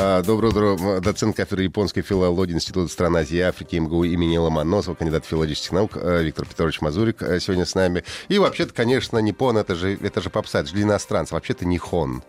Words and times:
А, 0.00 0.22
Доброе 0.22 0.50
утро. 0.50 1.00
Доцент 1.00 1.34
кафедры 1.34 1.64
японской 1.64 2.02
филологии 2.02 2.52
Института 2.54 2.88
стран 2.92 3.16
Азии 3.16 3.38
и 3.38 3.40
Африки 3.40 3.74
МГУ 3.74 4.04
имени 4.04 4.36
Ломоносова, 4.36 4.94
кандидат 4.94 5.24
филологических 5.24 5.72
наук 5.72 5.96
э, 5.96 6.22
Виктор 6.22 6.46
Петрович 6.46 6.80
Мазурик 6.80 7.20
э, 7.20 7.40
сегодня 7.40 7.66
с 7.66 7.74
нами. 7.74 8.04
И 8.28 8.38
вообще-то, 8.38 8.72
конечно, 8.72 9.18
Ниппон, 9.18 9.58
это 9.58 9.74
же, 9.74 9.98
это 10.00 10.20
же 10.20 10.30
попса, 10.30 10.60
это 10.60 10.68
же 10.68 10.76
для. 10.76 11.34
Вообще-то 11.34 11.66
Нихон. 11.66 12.22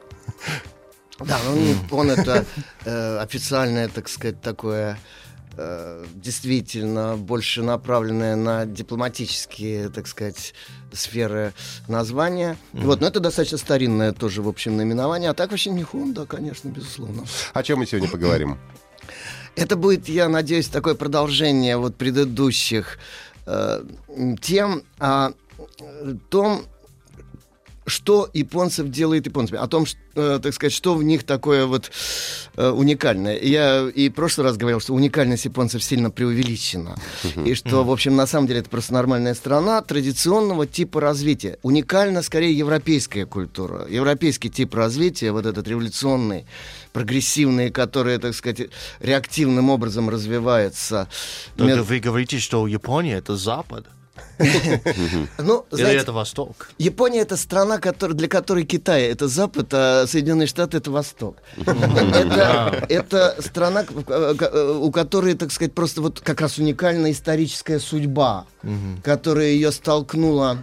Да, 1.19 1.37
ну 1.45 1.57
Ниппон 1.57 2.09
это 2.09 2.43
э, 2.85 3.17
официальное, 3.19 3.87
так 3.87 4.09
сказать, 4.09 4.41
такое 4.41 4.97
действительно 6.15 7.17
больше 7.17 7.63
направленное 7.63 8.35
на 8.35 8.65
дипломатические, 8.65 9.89
так 9.89 10.07
сказать, 10.07 10.53
сферы 10.93 11.53
названия. 11.87 12.57
Вот, 12.73 13.01
но 13.01 13.07
это 13.07 13.19
достаточно 13.19 13.57
старинное 13.57 14.11
тоже, 14.11 14.41
в 14.41 14.47
общем, 14.47 14.77
наименование. 14.77 15.29
А 15.29 15.33
так 15.33 15.51
вообще 15.51 15.69
Нихон, 15.69 16.13
да, 16.13 16.25
конечно, 16.25 16.69
безусловно. 16.69 17.25
О 17.53 17.63
чем 17.63 17.79
мы 17.79 17.85
сегодня 17.85 18.09
поговорим? 18.09 18.57
Это 19.55 19.75
будет, 19.75 20.07
я 20.07 20.29
надеюсь, 20.29 20.67
такое 20.67 20.95
продолжение 20.95 21.77
вот 21.77 21.95
предыдущих 21.95 22.97
э, 23.45 23.83
тем 24.41 24.83
о 24.99 25.31
э, 25.79 26.13
том, 26.29 26.65
что 27.89 28.29
японцев 28.33 28.89
делает 28.89 29.25
японцами, 29.25 29.59
о 29.59 29.67
том, 29.67 29.85
что, 29.85 29.99
э, 30.15 30.39
так 30.41 30.53
сказать, 30.53 30.73
что 30.73 30.95
в 30.95 31.03
них 31.03 31.23
такое 31.23 31.65
вот 31.65 31.91
э, 32.55 32.69
уникальное. 32.69 33.37
Я 33.39 33.87
и 33.89 34.09
в 34.09 34.13
прошлый 34.13 34.45
раз 34.47 34.57
говорил, 34.57 34.79
что 34.79 34.93
уникальность 34.93 35.45
японцев 35.45 35.83
сильно 35.83 36.11
преувеличена. 36.11 36.95
И 37.45 37.53
что, 37.55 37.83
в 37.83 37.91
общем, 37.91 38.15
на 38.15 38.27
самом 38.27 38.47
деле 38.47 38.61
это 38.61 38.69
просто 38.69 38.93
нормальная 38.93 39.33
страна 39.33 39.81
традиционного 39.81 40.65
типа 40.65 41.01
развития. 41.01 41.57
Уникальна 41.63 42.21
скорее 42.21 42.57
европейская 42.57 43.25
культура, 43.25 43.85
европейский 43.89 44.49
тип 44.49 44.73
развития, 44.75 45.31
вот 45.31 45.45
этот 45.45 45.67
революционный, 45.67 46.45
прогрессивный, 46.93 47.71
который, 47.71 48.17
так 48.17 48.33
сказать, 48.33 48.69
реактивным 48.99 49.69
образом 49.69 50.09
развивается. 50.09 51.07
Только 51.57 51.77
Мед- 51.77 51.85
вы 51.85 51.99
говорите, 51.99 52.39
что 52.39 52.67
Япония 52.67 53.17
это 53.17 53.35
Запад. 53.35 53.85
Ну, 55.37 55.65
Или 55.71 55.77
знаете, 55.81 56.01
это 56.01 56.13
Восток? 56.13 56.69
Япония 56.77 57.21
это 57.21 57.37
страна, 57.37 57.77
который, 57.77 58.13
для 58.13 58.27
которой 58.27 58.63
Китай 58.65 59.03
это 59.03 59.27
Запад, 59.27 59.67
а 59.71 60.05
Соединенные 60.07 60.47
Штаты 60.47 60.77
это 60.77 60.91
Восток. 60.91 61.37
Это, 61.57 62.85
это 62.89 63.35
страна, 63.39 63.83
к- 63.83 64.35
к- 64.35 64.73
у 64.81 64.91
которой, 64.91 65.33
так 65.35 65.51
сказать, 65.51 65.73
просто 65.73 66.01
вот 66.01 66.19
как 66.19 66.41
раз 66.41 66.57
уникальная 66.57 67.11
историческая 67.11 67.79
судьба, 67.79 68.45
которая 69.03 69.47
ее 69.47 69.71
столкнула 69.71 70.59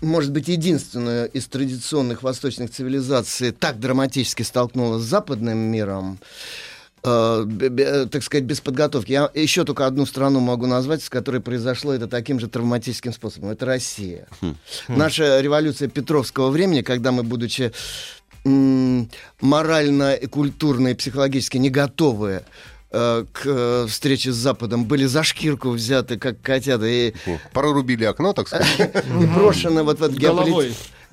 может 0.00 0.32
быть, 0.32 0.48
единственную 0.48 1.30
из 1.30 1.46
традиционных 1.46 2.22
восточных 2.22 2.70
цивилизаций 2.70 3.52
так 3.52 3.80
драматически 3.80 4.42
столкнула 4.42 4.98
с 4.98 5.02
западным 5.02 5.56
миром, 5.56 6.18
э, 7.04 7.44
бе- 7.46 8.06
так 8.06 8.22
сказать, 8.22 8.44
без 8.44 8.60
подготовки. 8.60 9.12
Я 9.12 9.30
еще 9.34 9.64
только 9.64 9.86
одну 9.86 10.06
страну 10.06 10.40
могу 10.40 10.66
назвать, 10.66 11.02
с 11.02 11.10
которой 11.10 11.40
произошло 11.40 11.92
это 11.92 12.08
таким 12.08 12.40
же 12.40 12.48
травматическим 12.48 13.12
способом. 13.12 13.50
Это 13.50 13.66
Россия. 13.66 14.26
Наша 14.88 15.40
революция 15.40 15.88
Петровского 15.88 16.50
времени, 16.50 16.82
когда 16.82 17.12
мы, 17.12 17.22
будучи 17.22 17.72
морально, 19.40 20.14
и 20.14 20.26
культурно 20.26 20.88
и 20.88 20.94
психологически 20.94 21.56
не 21.56 21.70
готовы 21.70 22.42
э, 22.90 23.24
к 23.32 23.40
э, 23.46 23.86
встрече 23.88 24.32
с 24.32 24.36
Западом, 24.36 24.84
были 24.84 25.06
за 25.06 25.22
шкирку 25.22 25.70
взяты, 25.70 26.18
как 26.18 26.40
котята, 26.42 26.86
и 26.86 27.14
Прорубили 27.52 28.04
окно, 28.04 28.32
так 28.32 28.48
сказать. 28.48 28.66
и 28.78 29.26
брошены 29.34 29.82
вот 29.82 29.98
в 29.98 30.02
этот 30.02 30.18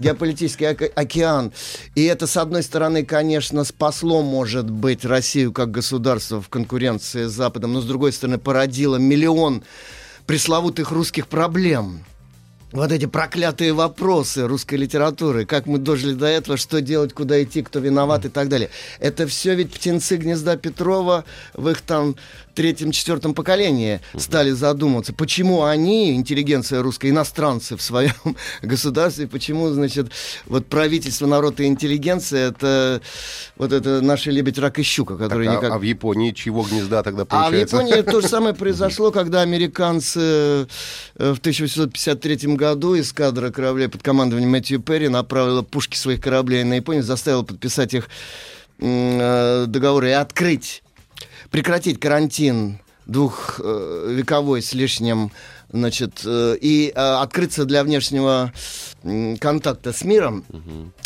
геополитический 0.02 0.68
оке- 0.68 0.92
океан. 0.96 1.52
И 1.96 2.04
это, 2.04 2.28
с 2.28 2.38
одной 2.38 2.64
стороны, 2.64 3.06
конечно, 3.06 3.64
спасло, 3.64 4.22
может 4.22 4.70
быть, 4.70 5.06
Россию 5.06 5.54
как 5.54 5.72
государство 5.72 6.42
в 6.42 6.50
конкуренции 6.50 7.26
с 7.26 7.32
Западом, 7.32 7.74
но, 7.74 7.82
с 7.82 7.86
другой 7.86 8.12
стороны, 8.12 8.38
породило 8.38 8.98
миллион 8.98 9.64
пресловутых 10.26 10.92
русских 10.92 11.28
проблем. 11.28 12.04
Вот 12.72 12.90
эти 12.94 13.06
проклятые 13.06 13.74
вопросы 13.74 14.48
русской 14.48 14.76
литературы, 14.76 15.46
как 15.46 15.66
мы 15.66 15.78
дожили 15.78 16.14
до 16.14 16.28
этого, 16.28 16.56
что 16.56 16.80
делать, 16.80 17.12
куда 17.12 17.44
идти, 17.44 17.64
кто 17.64 17.80
виноват 17.80 18.24
и 18.24 18.30
так 18.30 18.48
далее. 18.48 18.70
Это 19.02 19.28
все 19.28 19.56
ведь 19.56 19.74
птенцы 19.74 20.16
гнезда 20.16 20.56
Петрова 20.56 21.26
в 21.54 21.68
их 21.68 21.82
там 21.82 22.16
третьем, 22.62 22.92
четвертом 22.92 23.34
поколении 23.34 24.02
стали 24.16 24.52
задумываться, 24.52 25.14
почему 25.14 25.64
они, 25.64 26.14
интеллигенция 26.14 26.84
русская, 26.84 27.10
иностранцы 27.10 27.76
в 27.76 27.82
своем 27.82 28.14
государстве, 28.62 29.26
почему, 29.26 29.70
значит, 29.70 30.12
вот 30.46 30.68
правительство, 30.68 31.26
народ 31.26 31.60
и 31.60 31.66
интеллигенция, 31.66 32.50
это 32.50 33.02
вот 33.58 33.74
это 33.74 34.02
наши 34.02 34.30
лебедь, 34.30 34.60
рак 34.60 34.78
и 34.78 34.84
щука, 34.84 35.16
Так, 35.16 35.24
которые 35.24 35.50
а, 35.50 35.56
никак... 35.56 35.72
а 35.72 35.80
в 35.80 35.82
Японии 35.82 36.34
чего 36.34 36.62
гнезда 36.62 37.02
тогда 37.02 37.24
А 37.24 37.26
в 37.26 37.28
получается? 37.30 37.78
Японии 37.78 38.02
то 38.04 38.22
же 38.22 38.28
самое 38.28 38.54
произошло, 38.62 39.10
когда 39.10 39.42
американцы 39.42 40.20
э, 40.20 40.66
в 41.16 41.40
1853 41.40 42.56
году 42.56 43.00
эскадра 43.00 43.50
кораблей 43.50 43.90
под 43.90 44.04
командованием 44.04 44.52
Мэтью 44.52 44.82
Перри 44.82 45.08
направила 45.08 45.64
пушки 45.64 45.98
своих 45.98 46.22
кораблей 46.22 46.64
на 46.64 46.76
Японию, 46.76 47.02
заставила 47.02 47.42
подписать 47.42 47.96
их 47.96 48.08
э, 48.78 49.66
договоры 49.68 50.10
и 50.10 50.14
открыть, 50.14 50.84
прекратить 51.52 52.00
карантин 52.00 52.80
двухвековой 53.06 54.62
с 54.62 54.74
лишним, 54.74 55.32
значит, 55.72 56.22
э, 56.26 56.58
и 56.60 56.92
э, 56.94 57.00
открыться 57.00 57.66
для 57.66 57.84
внешнего 57.84 58.52
контакта 59.40 59.94
с 59.94 60.04
миром, 60.04 60.46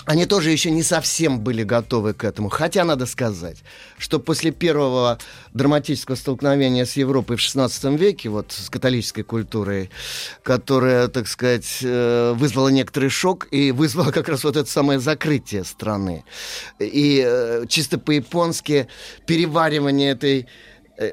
они 0.03 0.25
тоже 0.25 0.51
еще 0.51 0.69
не 0.69 0.83
совсем 0.83 1.39
были 1.39 1.63
готовы 1.63 2.13
к 2.13 2.25
этому. 2.25 2.49
Хотя 2.49 2.83
надо 2.83 3.05
сказать, 3.05 3.59
что 3.97 4.19
после 4.19 4.51
первого 4.51 5.17
драматического 5.53 6.15
столкновения 6.15 6.83
с 6.83 6.97
Европой 6.97 7.37
в 7.37 7.39
XVI 7.39 7.97
веке, 7.97 8.27
вот 8.27 8.51
с 8.51 8.69
католической 8.69 9.23
культурой, 9.23 9.91
которая, 10.43 11.07
так 11.07 11.29
сказать, 11.29 11.79
э, 11.83 12.33
вызвала 12.35 12.67
некоторый 12.67 13.09
шок 13.09 13.47
и 13.51 13.71
вызвала 13.71 14.11
как 14.11 14.27
раз 14.27 14.43
вот 14.43 14.57
это 14.57 14.69
самое 14.69 14.99
закрытие 14.99 15.63
страны. 15.63 16.25
И 16.79 17.63
чисто 17.69 17.97
по-японски 17.97 18.89
переваривание 19.25 20.11
этой 20.11 20.47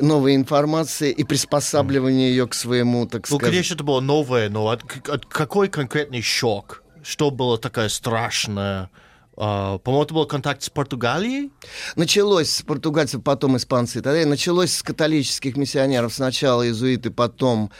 новой 0.00 0.34
информации 0.34 1.10
и 1.10 1.24
приспосабливание 1.24 2.30
ее 2.30 2.46
к 2.46 2.54
своему, 2.54 3.06
так 3.06 3.28
Ну, 3.28 3.36
сказать... 3.38 3.52
конечно, 3.52 3.74
это 3.74 3.84
было 3.84 4.00
новое, 4.00 4.48
но 4.48 4.68
от, 4.68 4.82
от 5.08 5.26
какой 5.26 5.68
конкретный 5.68 6.22
шок? 6.22 6.82
Что 7.02 7.30
было 7.30 7.58
такое 7.58 7.88
страшное? 7.88 8.90
А, 9.36 9.78
по-моему, 9.78 10.04
это 10.04 10.14
был 10.14 10.26
контакт 10.26 10.62
с 10.62 10.70
Португалией? 10.70 11.50
Началось 11.96 12.50
с 12.50 12.62
португальцев, 12.62 13.22
потом 13.22 13.56
испанцы 13.56 14.00
далее. 14.00 14.26
Началось 14.26 14.72
с 14.72 14.82
католических 14.82 15.56
миссионеров. 15.56 16.12
Сначала 16.12 16.62
иезуиты, 16.62 17.10
потом 17.10 17.70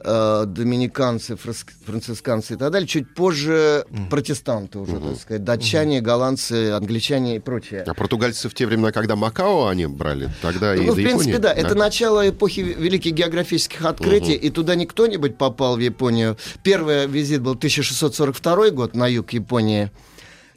э, 0.00 0.44
доминиканцы, 0.46 1.36
францисканцы 1.36 2.54
и 2.54 2.56
так 2.56 2.70
далее. 2.72 2.86
Чуть 2.88 3.14
позже 3.14 3.84
протестанты 4.10 4.78
уже, 4.78 4.98
так 5.00 5.16
сказать. 5.16 5.44
Датчане, 5.44 6.00
голландцы, 6.00 6.72
англичане 6.72 7.36
и 7.36 7.38
прочее. 7.38 7.84
А 7.86 7.94
португальцы 7.94 8.48
в 8.48 8.54
те 8.54 8.66
времена, 8.66 8.92
когда 8.92 9.16
Макао 9.16 9.66
они 9.68 9.86
брали, 9.86 10.30
тогда 10.42 10.74
и 10.74 10.80
Ну, 10.80 10.92
в 10.92 10.96
принципе, 10.96 11.32
Японии? 11.32 11.36
да. 11.42 11.52
Это 11.52 11.74
начало 11.74 12.28
эпохи 12.28 12.60
великих 12.60 13.12
географических 13.14 13.84
открытий, 13.84 14.34
и 14.34 14.50
туда 14.50 14.74
не 14.74 14.86
кто-нибудь 14.86 15.36
попал 15.38 15.76
в 15.76 15.80
Японию. 15.80 16.36
Первый 16.62 17.06
визит 17.06 17.42
был 17.42 17.52
1642 17.54 18.70
год 18.70 18.94
на 18.94 19.06
юг 19.06 19.32
Японии, 19.32 19.90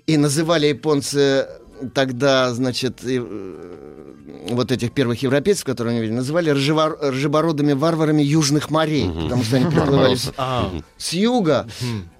и 0.08 0.18
называли 0.18 0.68
японцы 0.68 1.48
тогда, 1.94 2.54
значит, 2.54 3.04
и, 3.04 3.20
э, 3.24 4.14
вот 4.50 4.72
этих 4.72 4.92
первых 4.92 5.22
европейцев, 5.24 5.64
которые 5.66 5.92
они 5.94 6.02
видели, 6.02 6.16
называли 6.18 6.50
рыжебородыми 6.50 7.74
варварами 7.74 8.22
южных 8.22 8.70
морей, 8.70 9.08
потому 9.10 9.44
что 9.44 9.56
они 9.58 9.66
приплывали 9.66 10.16
с, 10.16 10.34
А, 10.38 10.72
с 10.98 11.14
юга. 11.14 11.68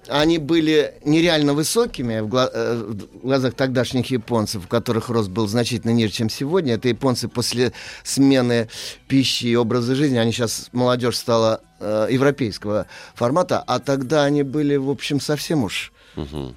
Они 0.08 0.38
были 0.38 0.94
нереально 1.04 1.54
высокими 1.54 2.20
в, 2.20 2.26
гла- 2.28 2.50
э, 2.52 2.84
в 3.22 3.24
глазах 3.26 3.54
тогдашних 3.54 4.10
японцев, 4.10 4.64
у 4.64 4.68
которых 4.68 5.08
рост 5.08 5.30
был 5.30 5.46
значительно 5.46 5.92
ниже, 5.92 6.12
чем 6.12 6.28
сегодня. 6.28 6.74
Это 6.74 6.88
японцы 6.88 7.28
после 7.28 7.72
смены 8.02 8.68
пищи 9.06 9.46
и 9.46 9.54
образа 9.56 9.94
жизни. 9.94 10.16
Они 10.18 10.32
сейчас, 10.32 10.68
молодежь 10.72 11.16
стала 11.16 11.60
э, 11.78 12.08
европейского 12.10 12.86
формата, 13.14 13.62
а 13.66 13.78
тогда 13.78 14.24
они 14.24 14.42
были, 14.42 14.76
в 14.76 14.90
общем, 14.90 15.20
совсем 15.20 15.62
уж 15.64 15.91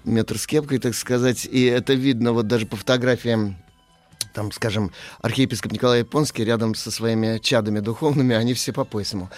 метр 0.03 0.37
с 0.37 0.47
кепкой, 0.47 0.79
так 0.79 0.95
сказать. 0.95 1.45
И 1.49 1.63
это 1.65 1.93
видно 1.93 2.33
вот 2.33 2.47
даже 2.47 2.65
по 2.65 2.75
фотографиям 2.75 3.57
там, 4.35 4.51
скажем, 4.51 4.91
архиепископ 5.21 5.71
Николай 5.71 5.99
Японский 5.99 6.43
рядом 6.43 6.75
со 6.75 6.91
своими 6.91 7.39
чадами 7.39 7.79
духовными, 7.79 8.35
они 8.35 8.53
все 8.53 8.73
по 8.73 8.83
пояс 8.83 9.13
ему. 9.13 9.29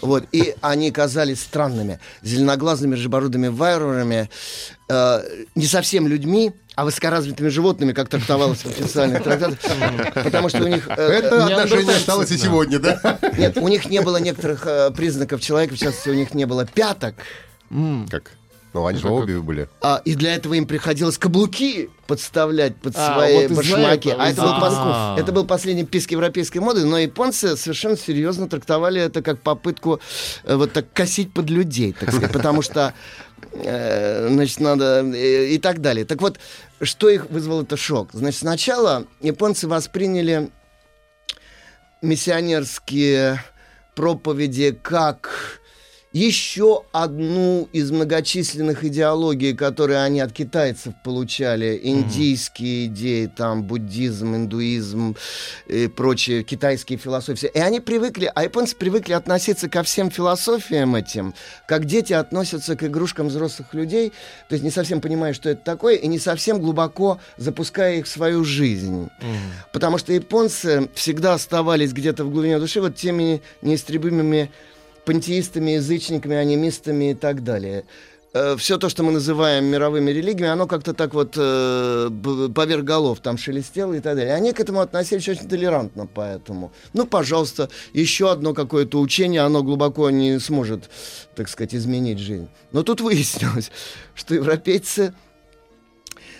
Вот, 0.00 0.24
и 0.32 0.54
они 0.62 0.90
казались 0.90 1.40
странными, 1.40 2.00
зеленоглазыми, 2.22 2.94
рыжебородыми 2.94 3.48
вайрерами, 3.48 4.30
э, 4.88 5.22
не 5.54 5.66
совсем 5.66 6.08
людьми, 6.08 6.52
а 6.74 6.84
высокоразвитыми 6.84 7.48
животными, 7.48 7.92
как 7.92 8.08
трактовалось 8.08 8.60
в 8.60 8.66
официальных 8.66 9.22
трактатах, 9.22 9.58
потому 10.24 10.48
что 10.48 10.64
у 10.64 10.68
них... 10.68 10.88
э, 10.88 10.92
Это 10.94 11.44
отношение 11.44 11.96
осталось 11.96 12.30
и 12.30 12.38
сегодня, 12.38 12.78
да? 12.78 13.18
Нет, 13.36 13.58
у 13.58 13.68
них 13.68 13.88
не 13.90 14.00
было 14.00 14.16
некоторых 14.16 14.66
э, 14.66 14.90
признаков 14.90 15.42
человека, 15.42 15.74
в 15.74 15.78
частности, 15.78 16.08
у 16.08 16.14
них 16.14 16.32
не 16.34 16.46
было 16.46 16.64
пяток, 16.66 17.14
Как? 18.10 18.32
Ну, 18.76 18.86
они 18.86 18.98
же 18.98 19.08
обе 19.08 19.40
были. 19.40 19.68
а, 19.80 20.02
и 20.04 20.14
для 20.14 20.34
этого 20.34 20.52
им 20.52 20.66
приходилось 20.66 21.16
каблуки 21.16 21.88
подставлять 22.06 22.76
под 22.76 22.94
А, 22.94 23.14
свои 23.14 23.48
вот 23.48 23.56
башмаки. 23.56 24.10
а 24.10 24.28
это 24.28 24.42
был, 24.42 24.48
из-за 24.50 24.60
пос- 24.60 25.18
это 25.20 25.32
был 25.32 25.46
последний 25.46 25.84
писк 25.84 26.10
европейской 26.10 26.58
моды, 26.58 26.84
но 26.84 26.98
японцы 26.98 27.56
совершенно 27.56 27.96
серьезно 27.96 28.48
трактовали 28.50 29.00
это 29.00 29.22
как 29.22 29.40
попытку 29.40 29.98
э, 30.44 30.54
вот 30.56 30.72
так 30.74 30.92
косить 30.92 31.32
под 31.32 31.48
людей, 31.48 31.94
так 31.98 32.10
сказать, 32.10 32.32
потому 32.32 32.60
что 32.60 32.92
э, 33.54 34.28
значит, 34.30 34.60
надо 34.60 35.02
э, 35.06 35.46
и 35.54 35.58
так 35.58 35.80
далее. 35.80 36.04
Так 36.04 36.20
вот, 36.20 36.38
что 36.82 37.08
их 37.08 37.30
вызвал 37.30 37.62
это 37.62 37.78
шок? 37.78 38.10
Значит, 38.12 38.40
сначала 38.40 39.06
японцы 39.22 39.66
восприняли 39.68 40.50
миссионерские 42.02 43.42
проповеди 43.94 44.78
как 44.82 45.60
еще 46.16 46.84
одну 46.92 47.68
из 47.74 47.90
многочисленных 47.90 48.84
идеологий, 48.84 49.52
которые 49.52 49.98
они 49.98 50.20
от 50.20 50.32
китайцев 50.32 50.94
получали, 51.04 51.78
индийские 51.82 52.86
идеи, 52.86 53.26
там, 53.26 53.64
буддизм, 53.64 54.34
индуизм 54.34 55.14
и 55.66 55.88
прочие 55.88 56.42
китайские 56.42 56.98
философии. 56.98 57.50
И 57.52 57.58
они 57.58 57.80
привыкли, 57.80 58.32
а 58.34 58.44
японцы 58.44 58.74
привыкли 58.76 59.12
относиться 59.12 59.68
ко 59.68 59.82
всем 59.82 60.10
философиям 60.10 60.94
этим, 60.94 61.34
как 61.68 61.84
дети 61.84 62.14
относятся 62.14 62.76
к 62.76 62.84
игрушкам 62.84 63.28
взрослых 63.28 63.74
людей, 63.74 64.10
то 64.48 64.54
есть 64.54 64.64
не 64.64 64.70
совсем 64.70 65.02
понимая, 65.02 65.34
что 65.34 65.50
это 65.50 65.62
такое, 65.62 65.96
и 65.96 66.06
не 66.06 66.18
совсем 66.18 66.62
глубоко 66.62 67.20
запуская 67.36 67.98
их 67.98 68.06
в 68.06 68.08
свою 68.08 68.42
жизнь. 68.42 69.10
Потому 69.70 69.98
что 69.98 70.14
японцы 70.14 70.88
всегда 70.94 71.34
оставались 71.34 71.92
где-то 71.92 72.24
в 72.24 72.30
глубине 72.30 72.58
души 72.58 72.80
вот 72.80 72.96
теми 72.96 73.42
неистребимыми 73.60 74.50
пантеистами, 75.06 75.70
язычниками, 75.72 76.36
анимистами 76.36 77.12
и 77.12 77.14
так 77.14 77.42
далее. 77.42 77.84
Все 78.58 78.76
то, 78.76 78.90
что 78.90 79.02
мы 79.02 79.12
называем 79.12 79.64
мировыми 79.64 80.10
религиями, 80.10 80.52
оно 80.52 80.66
как-то 80.66 80.92
так 80.92 81.14
вот 81.14 81.36
э, 81.38 82.10
поверх 82.54 82.84
голов 82.84 83.20
там 83.20 83.38
шелестело 83.38 83.94
и 83.94 84.00
так 84.00 84.14
далее. 84.14 84.34
Они 84.34 84.52
к 84.52 84.60
этому 84.60 84.80
относились 84.80 85.26
очень 85.26 85.48
толерантно, 85.48 86.06
поэтому. 86.06 86.70
Ну, 86.92 87.06
пожалуйста, 87.06 87.70
еще 87.94 88.30
одно 88.30 88.52
какое-то 88.52 89.00
учение, 89.00 89.40
оно 89.40 89.62
глубоко 89.62 90.10
не 90.10 90.38
сможет, 90.38 90.90
так 91.34 91.48
сказать, 91.48 91.74
изменить 91.74 92.18
жизнь. 92.18 92.48
Но 92.72 92.82
тут 92.82 93.00
выяснилось, 93.06 93.70
что 94.14 94.34
европейцы 94.34 95.14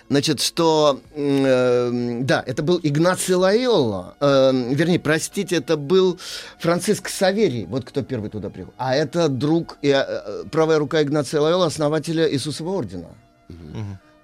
Значит, 0.09 0.41
что, 0.41 1.01
э, 1.15 2.21
да, 2.23 2.43
это 2.47 2.63
был 2.63 2.79
Игнаций 2.83 3.35
Лайолла, 3.35 4.15
э, 4.21 4.53
вернее, 4.73 5.01
простите, 5.01 5.57
это 5.57 5.77
был 5.77 6.21
Франциск 6.61 7.09
Саверий, 7.09 7.67
вот 7.67 7.85
кто 7.85 8.03
первый 8.03 8.31
туда 8.31 8.49
приехал. 8.51 8.73
А 8.79 8.95
это 8.95 9.29
друг, 9.29 9.79
и, 9.83 9.89
э, 9.89 10.45
правая 10.53 10.79
рука 10.79 11.03
Игнация 11.03 11.41
Лайолла, 11.41 11.67
основателя 11.67 12.31
Иисусова 12.33 12.71
ордена. 12.71 13.09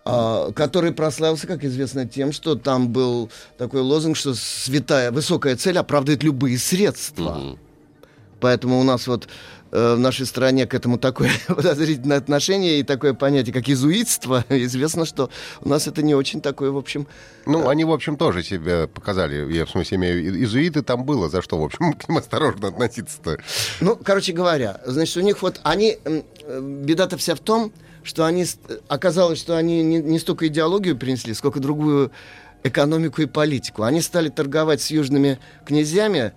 а, 0.05 0.51
который 0.53 0.91
прославился, 0.93 1.47
как 1.47 1.63
известно, 1.65 2.09
тем, 2.09 2.33
что 2.33 2.57
там 2.57 2.89
был 2.89 3.31
такой 3.57 3.83
лозунг, 3.83 4.17
что 4.17 4.35
святая, 4.35 5.13
высокая 5.13 5.55
цель 5.55 5.79
оправдывает 5.79 6.25
любые 6.25 6.59
средства. 6.59 7.57
Поэтому 8.41 8.81
у 8.81 8.83
нас 8.83 9.07
вот 9.07 9.27
э, 9.27 9.29
в 9.73 9.97
нашей 9.97 10.27
стране 10.27 10.67
к 10.67 10.75
этому 10.75 10.99
такое 10.99 11.31
подозрительное 11.49 12.19
отношение 12.19 12.81
и 12.81 12.83
такое 12.83 13.15
понятие, 13.15 13.55
как 13.55 13.69
изуитство. 13.69 14.45
Известно, 14.51 15.07
что 15.07 15.31
у 15.63 15.69
нас 15.69 15.87
это 15.87 16.03
не 16.03 16.15
очень 16.15 16.41
такое, 16.41 16.71
в 16.71 16.77
общем... 16.77 17.07
Ну, 17.47 17.69
они, 17.69 17.85
в 17.85 17.91
общем, 17.91 18.17
тоже 18.17 18.43
себя 18.43 18.87
показали. 18.87 19.51
Я, 19.53 19.65
в 19.65 19.71
смысле, 19.71 19.97
имею... 19.97 20.45
Изуиты 20.45 20.83
там 20.83 21.05
было, 21.05 21.29
за 21.31 21.41
что, 21.41 21.59
в 21.59 21.65
общем, 21.65 21.93
к 21.99 22.09
ним 22.09 22.19
осторожно 22.19 22.69
относиться-то. 22.69 23.39
Ну, 23.81 23.97
короче 23.97 24.33
говоря, 24.33 24.81
значит, 24.85 25.17
у 25.17 25.21
них 25.21 25.41
вот 25.43 25.61
они... 25.65 25.99
э, 26.05 26.23
Беда-то 26.61 27.17
вся 27.17 27.35
в 27.35 27.41
том, 27.41 27.73
что 28.03 28.27
они... 28.27 28.45
Оказалось, 28.89 29.39
что 29.39 29.57
они 29.57 29.83
не, 29.83 29.99
не 29.99 30.19
столько 30.19 30.47
идеологию 30.49 30.99
принесли, 30.99 31.33
сколько 31.33 31.61
другую 31.61 32.13
экономику 32.63 33.23
и 33.23 33.27
политику. 33.27 33.85
Они 33.85 34.01
стали 34.03 34.29
торговать 34.29 34.83
с 34.83 34.91
южными 34.91 35.39
князьями, 35.65 36.33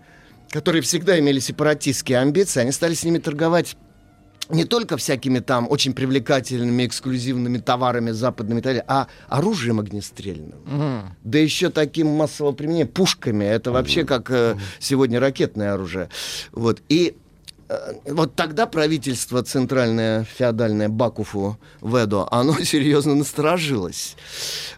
которые 0.56 0.82
всегда 0.82 1.20
имели 1.20 1.40
сепаратистские 1.40 2.20
амбиции. 2.20 2.62
Они 2.62 2.72
стали 2.72 2.94
с 2.94 3.04
ними 3.04 3.18
торговать 3.18 3.76
не 4.48 4.64
только 4.64 4.96
всякими 4.96 5.40
там 5.40 5.70
очень 5.70 5.94
привлекательными 5.94 6.86
эксклюзивными 6.86 7.58
товарами 7.58 8.12
западными 8.12 8.60
и 8.60 8.62
так 8.62 8.70
далее, 8.70 8.86
а 8.88 9.08
оружием 9.28 9.82
огнестрельным. 9.82 11.10
Да 11.26 11.40
еще 11.40 11.72
таким 11.72 12.08
массового 12.08 12.54
применения, 12.54 12.86
пушками. 12.86 13.44
Это 13.44 13.74
вообще 13.74 14.06
как 14.06 14.32
э, 14.32 14.56
сегодня 14.80 15.20
ракетное 15.20 15.74
оружие. 15.74 16.08
Вот. 16.54 16.82
И 16.88 17.18
э, 17.68 17.94
вот 18.06 18.36
тогда 18.36 18.66
правительство 18.66 19.44
центральное 19.44 20.24
феодальное 20.24 20.88
Бакуфу 20.88 21.60
Ведо, 21.82 22.30
оно 22.32 22.54
серьезно 22.64 23.14
насторожилось. 23.14 24.16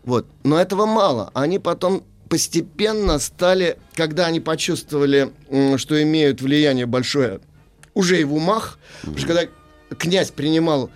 Вот. 0.03 0.25
Но 0.43 0.59
этого 0.59 0.87
мало. 0.87 1.29
Они 1.35 1.59
потом 1.59 2.03
постепенно 2.27 3.19
стали, 3.19 3.77
когда 3.93 4.27
они 4.27 4.39
почувствовали, 4.39 5.31
что 5.77 6.01
имеют 6.01 6.41
влияние 6.41 6.85
большое 6.85 7.39
уже 7.93 8.21
и 8.21 8.23
в 8.23 8.33
умах, 8.33 8.77
потому 9.01 9.17
что 9.17 9.27
когда 9.27 9.47
князь 9.97 10.31
принимал 10.31 10.91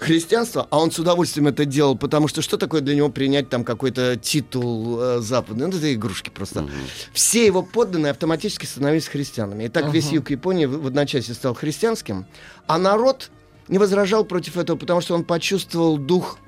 христианство, 0.00 0.66
а 0.70 0.78
он 0.78 0.90
с 0.90 0.98
удовольствием 0.98 1.48
это 1.48 1.64
делал, 1.64 1.96
потому 1.96 2.28
что 2.28 2.40
что 2.42 2.56
такое 2.56 2.80
для 2.80 2.94
него 2.94 3.10
принять 3.10 3.50
там 3.50 3.64
какой-то 3.64 4.16
титул 4.16 4.98
э, 5.00 5.18
западный? 5.20 5.66
Ну, 5.66 5.76
это 5.76 5.92
игрушки 5.92 6.30
просто. 6.30 6.68
Все 7.12 7.44
его 7.44 7.62
подданные 7.62 8.10
автоматически 8.10 8.64
становились 8.64 9.08
христианами. 9.08 9.64
И 9.64 9.68
так 9.68 9.92
весь 9.92 10.10
юг 10.10 10.30
Японии 10.30 10.66
в, 10.66 10.82
в 10.82 10.86
одночасье 10.86 11.34
стал 11.34 11.54
христианским, 11.54 12.26
а 12.66 12.78
народ 12.78 13.30
не 13.68 13.78
возражал 13.78 14.24
против 14.24 14.56
этого, 14.56 14.76
потому 14.76 15.00
что 15.00 15.14
он 15.14 15.24
почувствовал 15.24 15.98
дух 15.98 16.38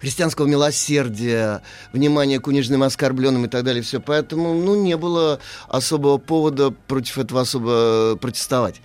христианского 0.00 0.46
милосердия, 0.46 1.62
внимания 1.92 2.40
к 2.40 2.46
униженным, 2.46 2.82
оскорбленным 2.82 3.46
и 3.46 3.48
так 3.48 3.64
далее, 3.64 3.82
все. 3.82 4.00
Поэтому, 4.00 4.54
ну, 4.54 4.74
не 4.74 4.96
было 4.96 5.40
особого 5.68 6.18
повода 6.18 6.70
против 6.70 7.18
этого 7.18 7.42
особо 7.42 8.16
протестовать. 8.16 8.80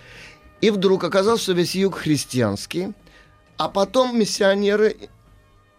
И 0.62 0.70
вдруг 0.70 1.03
оказалось, 1.03 1.41
что 1.41 1.53
весь 1.53 1.75
юг 1.75 1.96
христианский, 1.96 2.94
а 3.58 3.68
потом 3.68 4.18
миссионеры 4.18 4.96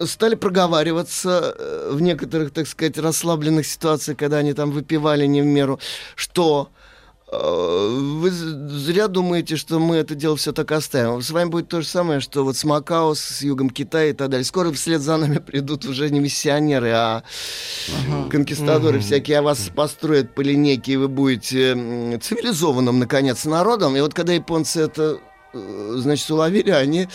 стали 0.00 0.34
проговариваться 0.34 1.54
э, 1.56 1.90
в 1.92 2.00
некоторых, 2.00 2.52
так 2.52 2.66
сказать, 2.66 2.98
расслабленных 2.98 3.66
ситуациях, 3.66 4.18
когда 4.18 4.38
они 4.38 4.52
там 4.52 4.70
выпивали 4.70 5.26
не 5.26 5.42
в 5.42 5.44
меру, 5.44 5.78
что 6.14 6.70
э, 6.70 6.81
вы 7.32 8.30
з- 8.30 8.68
зря 8.78 9.08
думаете, 9.08 9.56
что 9.56 9.78
мы 9.78 9.96
это 9.96 10.14
дело 10.14 10.36
все 10.36 10.52
так 10.52 10.70
оставим. 10.72 11.22
С 11.22 11.30
вами 11.30 11.48
будет 11.48 11.68
то 11.68 11.80
же 11.80 11.86
самое, 11.86 12.20
что 12.20 12.44
вот 12.44 12.56
с 12.56 12.64
Макао, 12.64 13.14
с 13.14 13.40
югом 13.42 13.70
Китая 13.70 14.10
и 14.10 14.12
так 14.12 14.28
далее. 14.28 14.44
Скоро 14.44 14.70
вслед 14.72 15.00
за 15.00 15.16
нами 15.16 15.38
придут 15.46 15.84
уже 15.86 16.10
не 16.10 16.20
миссионеры, 16.20 16.90
а 16.90 17.22
конкистадоры 18.30 19.00
всякие, 19.00 19.38
а 19.38 19.42
вас 19.42 19.70
построят 19.74 20.34
по 20.34 20.42
линейке, 20.42 20.92
и 20.92 20.96
вы 20.96 21.08
будете 21.08 22.18
цивилизованным, 22.20 22.98
наконец, 22.98 23.44
народом. 23.44 23.96
И 23.96 24.00
вот 24.00 24.12
когда 24.14 24.32
японцы 24.34 24.82
это 24.82 25.18
э, 25.54 25.94
значит, 25.96 26.30
уловили, 26.30 26.70
они 26.70 27.08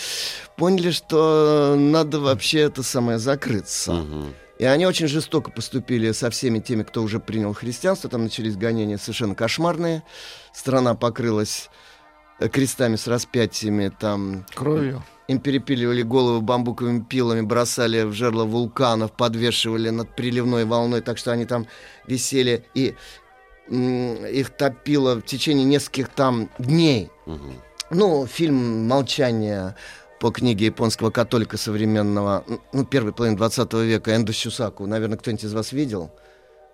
поняли, 0.55 0.91
что 0.91 1.75
надо 1.77 2.19
вообще 2.19 2.61
это 2.61 2.81
самое 2.83 3.19
закрыться. 3.19 4.03
И 4.59 4.65
они 4.65 4.85
очень 4.85 5.07
жестоко 5.07 5.51
поступили 5.51 6.11
со 6.11 6.29
всеми 6.29 6.59
теми, 6.59 6.83
кто 6.83 7.03
уже 7.03 7.19
принял 7.19 7.53
христианство. 7.53 8.09
Там 8.09 8.23
начались 8.23 8.57
гонения 8.57 8.97
совершенно 8.97 9.35
кошмарные. 9.35 10.03
Страна 10.51 10.95
покрылась 10.95 11.69
э, 12.39 12.49
крестами 12.49 12.95
с 12.95 13.07
распятиями, 13.07 13.91
там 13.99 14.45
Кровью. 14.55 15.03
им 15.27 15.39
перепиливали 15.39 16.01
головы 16.01 16.41
бамбуковыми 16.41 17.03
пилами, 17.03 17.41
бросали 17.41 18.01
в 18.03 18.13
жерло 18.13 18.45
вулканов, 18.45 19.11
подвешивали 19.11 19.89
над 19.91 20.15
приливной 20.15 20.65
волной, 20.65 21.01
так 21.01 21.19
что 21.19 21.31
они 21.31 21.45
там 21.45 21.67
висели, 22.07 22.65
и 22.73 22.95
их 23.69 24.49
топило 24.51 25.15
в 25.15 25.23
течение 25.23 25.65
нескольких 25.65 26.07
там 26.09 26.49
дней. 26.57 27.11
Ну, 27.89 28.25
фильм 28.25 28.87
«Молчание» 28.87 29.75
по 30.19 30.31
книге 30.31 30.67
японского 30.67 31.11
католика 31.11 31.57
современного, 31.57 32.43
ну, 32.73 32.85
первой 32.85 33.13
половины 33.13 33.37
20 33.37 33.73
века, 33.73 34.15
Эндо 34.15 34.33
Сюсаку. 34.33 34.85
Наверное, 34.85 35.17
кто-нибудь 35.17 35.43
из 35.43 35.53
вас 35.53 35.71
видел? 35.71 36.11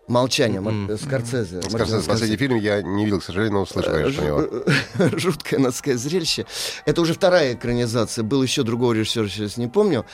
Молчание 0.08 0.60
Мар- 0.60 0.98
Скорсезе. 0.98 1.62
Скорсезе, 1.62 1.78
Мартина 1.78 2.02
последний 2.02 2.36
фильм 2.36 2.58
я 2.58 2.82
не 2.82 3.06
видел, 3.06 3.22
к 3.22 3.24
сожалению, 3.24 3.54
но 3.54 3.62
услышал, 3.62 3.94
конечно, 3.94 4.22
про 4.22 4.28
него. 4.28 5.18
Жуткое, 5.18 5.72
сказать, 5.72 6.00
зрелище. 6.00 6.46
Это 6.86 7.00
уже 7.00 7.14
вторая 7.14 7.54
экранизация. 7.54 8.24
Был 8.24 8.44
еще 8.44 8.64
другого 8.64 8.92
режиссера, 8.92 9.30
сейчас 9.30 9.56
не 9.56 9.68
помню. 9.68 10.06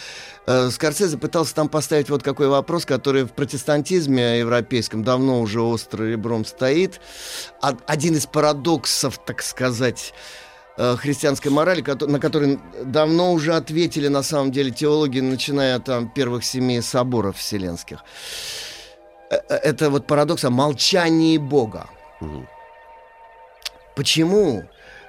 Э, 0.45 0.69
Скорсезе 0.69 1.17
пытался 1.17 1.55
там 1.55 1.69
поставить 1.69 2.09
вот 2.09 2.21
какой 2.21 2.49
вопрос, 2.49 2.85
который 2.85 3.23
в 3.23 3.31
протестантизме 3.31 4.39
европейском 4.39 5.03
давно 5.03 5.41
уже 5.41 5.59
остро 5.59 6.03
ребром 6.03 6.45
стоит. 6.45 7.01
Один 7.59 8.15
из 8.15 8.27
парадоксов, 8.27 9.17
так 9.25 9.41
сказать, 9.41 10.13
э, 10.79 10.95
христианской 10.95 11.51
морали, 11.51 11.83
на 12.07 12.19
который 12.19 12.59
давно 12.83 13.33
уже 13.33 13.55
ответили, 13.55 14.07
на 14.07 14.23
самом 14.23 14.51
деле, 14.51 14.71
теологи, 14.71 15.19
начиная 15.19 15.75
от 15.75 15.83
там, 15.85 16.09
первых 16.09 16.43
семи 16.45 16.81
соборов 16.81 17.37
вселенских. 17.37 17.99
Э, 19.29 19.35
э, 19.49 19.55
Это 19.55 19.89
вот 19.89 20.07
парадокс 20.07 20.45
о 20.45 20.49
молчании 20.49 21.37
Бога. 21.37 21.87
Почему 23.95 24.63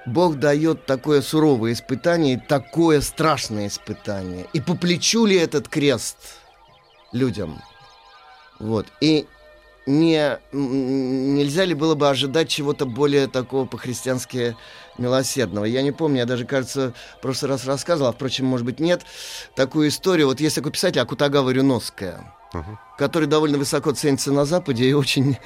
Бог 0.05 0.39
дает 0.39 0.85
такое 0.85 1.21
суровое 1.21 1.71
испытание, 1.71 2.33
и 2.33 2.47
такое 2.47 3.01
страшное 3.01 3.67
испытание? 3.67 4.47
И 4.53 4.59
по 4.61 4.75
плечу 4.75 5.25
ли 5.25 5.37
этот 5.37 5.69
крест 5.69 6.17
людям? 7.13 7.61
Вот. 8.59 8.87
И 8.99 9.25
не, 9.85 10.39
нельзя 10.51 11.65
ли 11.65 11.73
было 11.73 11.95
бы 11.95 12.09
ожидать 12.09 12.49
чего-то 12.49 12.85
более 12.85 13.27
такого 13.27 13.65
по-христиански 13.65 14.55
милосердного? 14.97 15.65
Я 15.65 15.81
не 15.81 15.91
помню, 15.91 16.19
я 16.19 16.25
даже, 16.25 16.45
кажется, 16.45 16.93
в 17.17 17.21
прошлый 17.21 17.51
раз 17.51 17.65
рассказывал, 17.65 18.09
а, 18.09 18.13
впрочем, 18.13 18.45
может 18.45 18.65
быть, 18.65 18.79
нет, 18.79 19.01
такую 19.55 19.89
историю. 19.89 20.27
Вот 20.27 20.39
есть 20.39 20.55
такой 20.55 20.71
писатель 20.71 20.99
Акутагава 20.99 21.49
Рюновская, 21.49 22.33
который 22.97 23.27
довольно 23.27 23.57
высоко 23.57 23.91
ценится 23.91 24.31
на 24.31 24.45
Западе 24.45 24.85
и 24.85 24.93
очень 24.93 25.37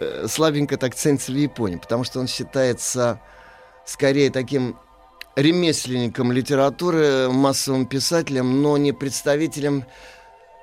э, 0.00 0.26
слабенько 0.28 0.76
так 0.76 0.94
ценится 0.94 1.32
в 1.32 1.36
Японии, 1.36 1.76
потому 1.76 2.04
что 2.04 2.20
он 2.20 2.28
считается 2.28 3.20
скорее 3.84 4.30
таким 4.30 4.76
ремесленником 5.36 6.30
литературы, 6.32 7.28
массовым 7.30 7.86
писателем, 7.86 8.62
но 8.62 8.76
не 8.76 8.92
представителем 8.92 9.84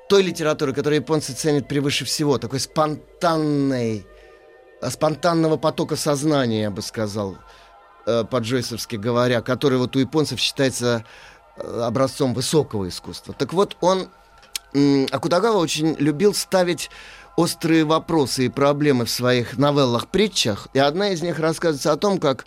той 0.10 0.24
литературы, 0.24 0.74
которую 0.74 1.02
японцы 1.02 1.34
ценят 1.34 1.68
превыше 1.68 2.04
всего, 2.06 2.38
такой 2.38 2.60
спонтанной, 2.60 4.06
э, 4.82 4.90
спонтанного 4.90 5.58
потока 5.58 5.96
сознания, 5.96 6.64
я 6.64 6.72
бы 6.72 6.82
сказал, 6.82 7.38
по-джойсовски 8.30 8.96
говоря, 8.96 9.42
который 9.42 9.78
вот 9.78 9.96
у 9.96 10.00
японцев 10.00 10.40
считается 10.40 11.04
э, 11.58 11.82
образцом 11.82 12.34
высокого 12.34 12.88
искусства. 12.88 13.34
Так 13.38 13.54
вот, 13.54 13.78
он, 13.82 14.10
Акутагава 15.12 15.58
очень 15.58 15.96
любил 16.00 16.34
ставить 16.34 16.90
острые 17.36 17.86
вопросы 17.86 18.46
и 18.46 18.50
проблемы 18.50 19.06
в 19.06 19.10
своих 19.10 19.58
новеллах-притчах, 19.58 20.68
и 20.74 20.80
одна 20.80 21.10
из 21.10 21.22
них 21.22 21.40
рассказывается 21.40 21.92
о 21.92 21.98
том, 21.98 22.20
как 22.20 22.46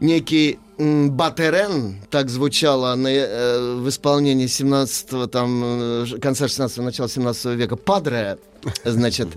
некий 0.00 0.58
Батерен, 0.78 1.96
так 2.08 2.30
звучало 2.30 2.94
на, 2.94 3.08
э, 3.08 3.74
в 3.74 3.88
исполнении 3.90 4.46
17 4.46 5.26
там, 5.26 5.62
э, 5.64 6.06
конца 6.22 6.48
16 6.48 6.78
начала 6.78 7.06
17 7.08 7.54
века, 7.54 7.76
Падре, 7.76 8.38
значит, 8.84 9.28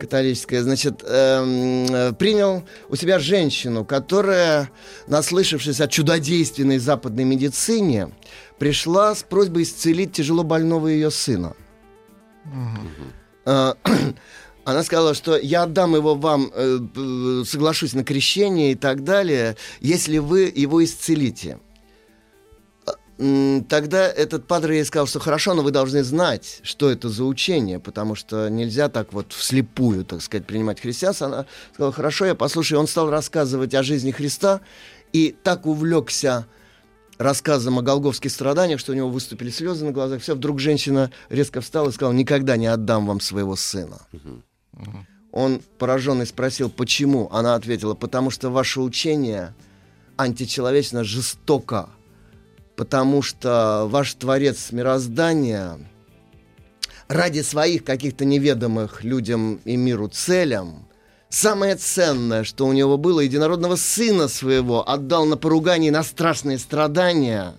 католическое, 0.00 0.62
значит, 0.62 1.04
эм, 1.04 1.86
э, 1.86 2.12
принял 2.14 2.64
у 2.88 2.96
себя 2.96 3.18
женщину, 3.18 3.84
которая, 3.84 4.70
наслышавшись 5.06 5.82
о 5.82 5.86
чудодейственной 5.88 6.78
западной 6.78 7.24
медицине, 7.24 8.10
пришла 8.58 9.14
с 9.14 9.22
просьбой 9.22 9.64
исцелить 9.64 10.12
тяжело 10.12 10.44
больного 10.44 10.88
ее 10.88 11.10
сына. 11.10 11.54
Она 14.66 14.82
сказала, 14.82 15.14
что 15.14 15.38
я 15.38 15.62
отдам 15.62 15.94
его 15.94 16.16
вам, 16.16 16.50
э, 16.52 17.44
соглашусь 17.46 17.94
на 17.94 18.02
крещение 18.02 18.72
и 18.72 18.74
так 18.74 19.04
далее, 19.04 19.56
если 19.80 20.18
вы 20.18 20.52
его 20.52 20.84
исцелите. 20.84 21.60
А, 22.84 22.94
Тогда 23.68 24.08
этот 24.08 24.48
падре 24.48 24.78
ей 24.78 24.84
сказал, 24.84 25.06
что 25.06 25.20
хорошо, 25.20 25.54
но 25.54 25.62
вы 25.62 25.70
должны 25.70 26.02
знать, 26.02 26.58
что 26.64 26.90
это 26.90 27.08
за 27.08 27.22
учение, 27.22 27.78
потому 27.78 28.16
что 28.16 28.48
нельзя 28.48 28.88
так 28.88 29.12
вот 29.12 29.32
вслепую, 29.32 30.04
так 30.04 30.20
сказать, 30.20 30.48
принимать 30.48 30.80
христианство. 30.80 31.28
Она 31.28 31.46
сказала, 31.72 31.92
хорошо, 31.92 32.26
я 32.26 32.34
послушаю. 32.34 32.80
Он 32.80 32.88
стал 32.88 33.08
рассказывать 33.08 33.72
о 33.72 33.84
жизни 33.84 34.10
Христа 34.10 34.62
и 35.12 35.32
так 35.44 35.66
увлекся 35.66 36.48
рассказом 37.18 37.78
о 37.78 37.82
голговских 37.82 38.32
страданиях, 38.32 38.80
что 38.80 38.90
у 38.90 38.96
него 38.96 39.10
выступили 39.10 39.50
слезы 39.50 39.84
на 39.84 39.92
глазах. 39.92 40.22
Все, 40.22 40.34
вдруг 40.34 40.58
женщина 40.58 41.12
резко 41.28 41.60
встала 41.60 41.90
и 41.90 41.92
сказала, 41.92 42.12
никогда 42.12 42.56
не 42.56 42.66
отдам 42.66 43.06
вам 43.06 43.20
своего 43.20 43.54
сына. 43.54 44.00
Он 45.32 45.60
пораженный 45.78 46.26
спросил, 46.26 46.70
почему? 46.70 47.28
Она 47.30 47.54
ответила, 47.54 47.94
потому 47.94 48.30
что 48.30 48.50
ваше 48.50 48.80
учение 48.80 49.54
античеловечно 50.16 51.04
жестоко, 51.04 51.90
потому 52.74 53.22
что 53.22 53.86
ваш 53.88 54.14
творец 54.14 54.72
мироздания 54.72 55.78
ради 57.08 57.42
своих 57.42 57.84
каких-то 57.84 58.24
неведомых 58.24 59.04
людям 59.04 59.60
и 59.64 59.76
миру 59.76 60.08
целям 60.08 60.86
самое 61.28 61.76
ценное, 61.76 62.44
что 62.44 62.66
у 62.66 62.72
него 62.72 62.96
было, 62.96 63.20
единородного 63.20 63.76
сына 63.76 64.28
своего 64.28 64.88
отдал 64.88 65.26
на 65.26 65.36
поругание 65.36 65.92
на 65.92 66.02
страшные 66.02 66.58
страдания. 66.58 67.54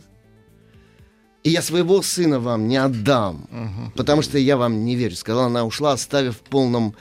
И 1.48 1.50
я 1.52 1.62
своего 1.62 2.02
сына 2.02 2.42
вам 2.42 2.68
не 2.68 2.76
отдам, 2.76 3.48
потому 3.96 4.22
что 4.22 4.38
я 4.38 4.58
вам 4.58 4.84
не 4.84 4.96
верю. 4.98 5.16
Сказала 5.16 5.46
она, 5.46 5.64
ушла, 5.64 5.94
оставив 5.94 6.36
в 6.36 6.40
полном 6.42 6.94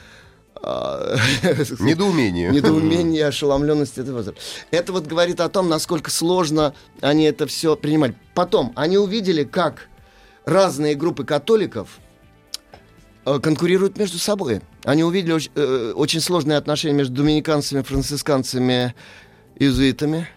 а, 0.62 1.16
Недоумение. 1.80 2.50
недоумение 2.50 3.18
и 3.22 3.24
ошеломленность 3.24 3.98
этого. 3.98 4.24
Это 4.70 4.92
вот 4.92 5.06
говорит 5.08 5.40
о 5.40 5.48
том, 5.48 5.68
насколько 5.68 6.12
сложно 6.12 6.74
они 7.00 7.24
это 7.24 7.48
все 7.48 7.74
принимали. 7.74 8.14
Потом, 8.34 8.72
они 8.76 8.98
увидели, 8.98 9.42
как 9.42 9.88
разные 10.44 10.94
группы 10.94 11.24
католиков 11.24 11.88
э, 13.24 13.40
конкурируют 13.42 13.98
между 13.98 14.18
собой. 14.18 14.60
Они 14.84 15.02
увидели 15.02 15.34
оч- 15.34 15.50
э, 15.56 15.92
очень 15.96 16.20
сложные 16.20 16.56
отношения 16.56 16.94
между 16.94 17.14
доминиканцами, 17.16 17.82
францисканцами, 17.82 18.94
иезуитами. 19.58 20.28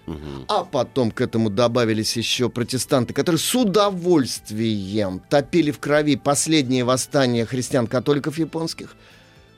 А 0.48 0.64
потом 0.64 1.12
к 1.12 1.22
этому 1.22 1.50
добавились 1.50 2.16
еще 2.18 2.50
протестанты, 2.50 3.14
которые 3.14 3.40
с 3.40 3.56
удовольствием 3.56 5.22
топили 5.30 5.72
в 5.72 5.80
крови 5.80 6.16
последние 6.16 6.84
восстания 6.84 7.46
христиан-католиков 7.46 8.38
японских. 8.38 8.96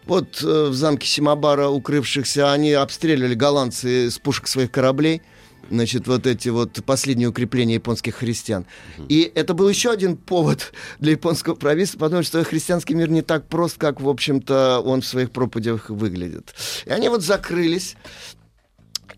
Вот 0.05 0.41
э, 0.43 0.67
в 0.69 0.73
замке 0.73 1.07
Симабара, 1.07 1.67
укрывшихся, 1.67 2.51
они 2.51 2.73
обстреливали 2.73 3.35
голландцы 3.35 4.09
с 4.09 4.17
пушек 4.17 4.47
своих 4.47 4.71
кораблей. 4.71 5.21
Значит, 5.69 6.07
вот 6.07 6.25
эти 6.25 6.49
вот 6.49 6.83
последние 6.83 7.29
укрепления 7.29 7.75
японских 7.75 8.15
христиан. 8.15 8.65
И 9.07 9.31
это 9.35 9.53
был 9.53 9.69
еще 9.69 9.91
один 9.91 10.17
повод 10.17 10.73
для 10.99 11.11
японского 11.11 11.55
правительства, 11.55 11.99
потому 11.99 12.23
что 12.23 12.43
христианский 12.43 12.95
мир 12.95 13.09
не 13.09 13.21
так 13.21 13.47
прост, 13.47 13.77
как, 13.77 14.01
в 14.01 14.09
общем-то, 14.09 14.81
он 14.83 15.01
в 15.01 15.05
своих 15.05 15.31
проповедях 15.31 15.89
выглядит. 15.89 16.53
И 16.85 16.89
они 16.89 17.07
вот 17.09 17.21
закрылись. 17.21 17.95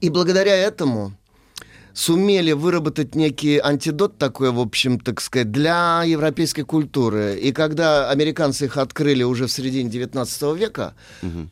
И 0.02 0.10
благодаря 0.10 0.56
этому 0.56 1.14
сумели 1.94 2.52
выработать 2.54 3.16
некий 3.16 3.60
антидот 3.60 4.18
такой, 4.18 4.52
в 4.52 4.60
общем, 4.60 5.00
так 5.00 5.22
сказать, 5.22 5.52
для 5.52 6.04
европейской 6.04 6.64
культуры. 6.64 7.38
И 7.40 7.52
когда 7.52 8.10
американцы 8.10 8.66
их 8.66 8.78
открыли 8.78 9.24
уже 9.24 9.46
в 9.46 9.52
середине 9.52 9.90
19 9.90 10.42
века, 10.58 10.96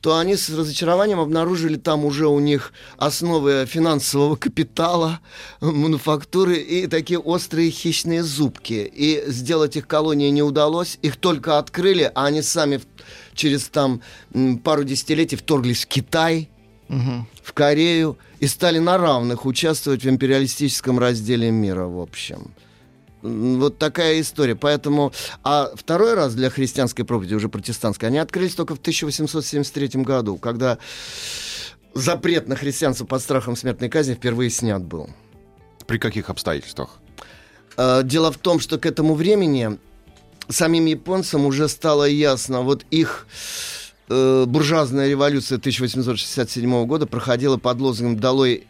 то 0.01 0.17
они 0.17 0.35
с 0.35 0.49
разочарованием 0.49 1.19
обнаружили 1.19 1.77
там 1.77 2.05
уже 2.05 2.27
у 2.27 2.39
них 2.39 2.73
основы 2.97 3.65
финансового 3.67 4.35
капитала, 4.35 5.19
мануфактуры 5.61 6.57
и 6.57 6.87
такие 6.87 7.19
острые 7.19 7.69
хищные 7.69 8.23
зубки. 8.23 8.91
И 8.91 9.23
сделать 9.27 9.77
их 9.77 9.87
колонии 9.87 10.29
не 10.29 10.41
удалось, 10.41 10.97
их 11.01 11.17
только 11.17 11.59
открыли, 11.59 12.11
а 12.15 12.25
они 12.25 12.41
сами 12.41 12.81
через 13.35 13.69
там 13.69 14.01
пару 14.63 14.83
десятилетий 14.83 15.35
вторглись 15.35 15.85
в 15.85 15.87
Китай, 15.87 16.49
в 17.43 17.53
Корею 17.53 18.17
и 18.39 18.47
стали 18.47 18.79
на 18.79 18.97
равных 18.97 19.45
участвовать 19.45 20.03
в 20.03 20.09
империалистическом 20.09 20.99
разделе 20.99 21.49
мира, 21.51 21.85
в 21.85 21.99
общем. 21.99 22.53
Вот 23.21 23.77
такая 23.77 24.19
история. 24.19 24.55
Поэтому, 24.55 25.13
а 25.43 25.71
второй 25.75 26.15
раз 26.15 26.33
для 26.33 26.49
христианской 26.49 27.05
проповеди, 27.05 27.35
уже 27.35 27.49
протестантской, 27.49 28.09
они 28.09 28.17
открылись 28.17 28.55
только 28.55 28.75
в 28.75 28.79
1873 28.79 30.01
году, 30.01 30.37
когда 30.37 30.79
запрет 31.93 32.47
на 32.47 32.55
христианство 32.55 33.05
под 33.05 33.21
страхом 33.21 33.55
смертной 33.55 33.89
казни 33.89 34.15
впервые 34.15 34.49
снят 34.49 34.83
был. 34.83 35.09
При 35.85 35.97
каких 35.97 36.29
обстоятельствах? 36.29 36.99
Э, 37.77 38.01
Дело 38.03 38.31
в 38.31 38.37
том, 38.37 38.59
что 38.59 38.79
к 38.79 38.85
этому 38.85 39.13
времени 39.13 39.77
самим 40.49 40.85
японцам 40.85 41.45
уже 41.45 41.67
стало 41.67 42.05
ясно, 42.05 42.61
вот 42.61 42.85
их 42.91 43.27
э, 44.11 44.45
буржуазная 44.45 45.09
революция 45.09 45.57
1867 45.57 46.85
года 46.85 47.07
проходила 47.07 47.57
под 47.57 47.79
лозунгом 47.79 48.19
«Долой 48.19 48.67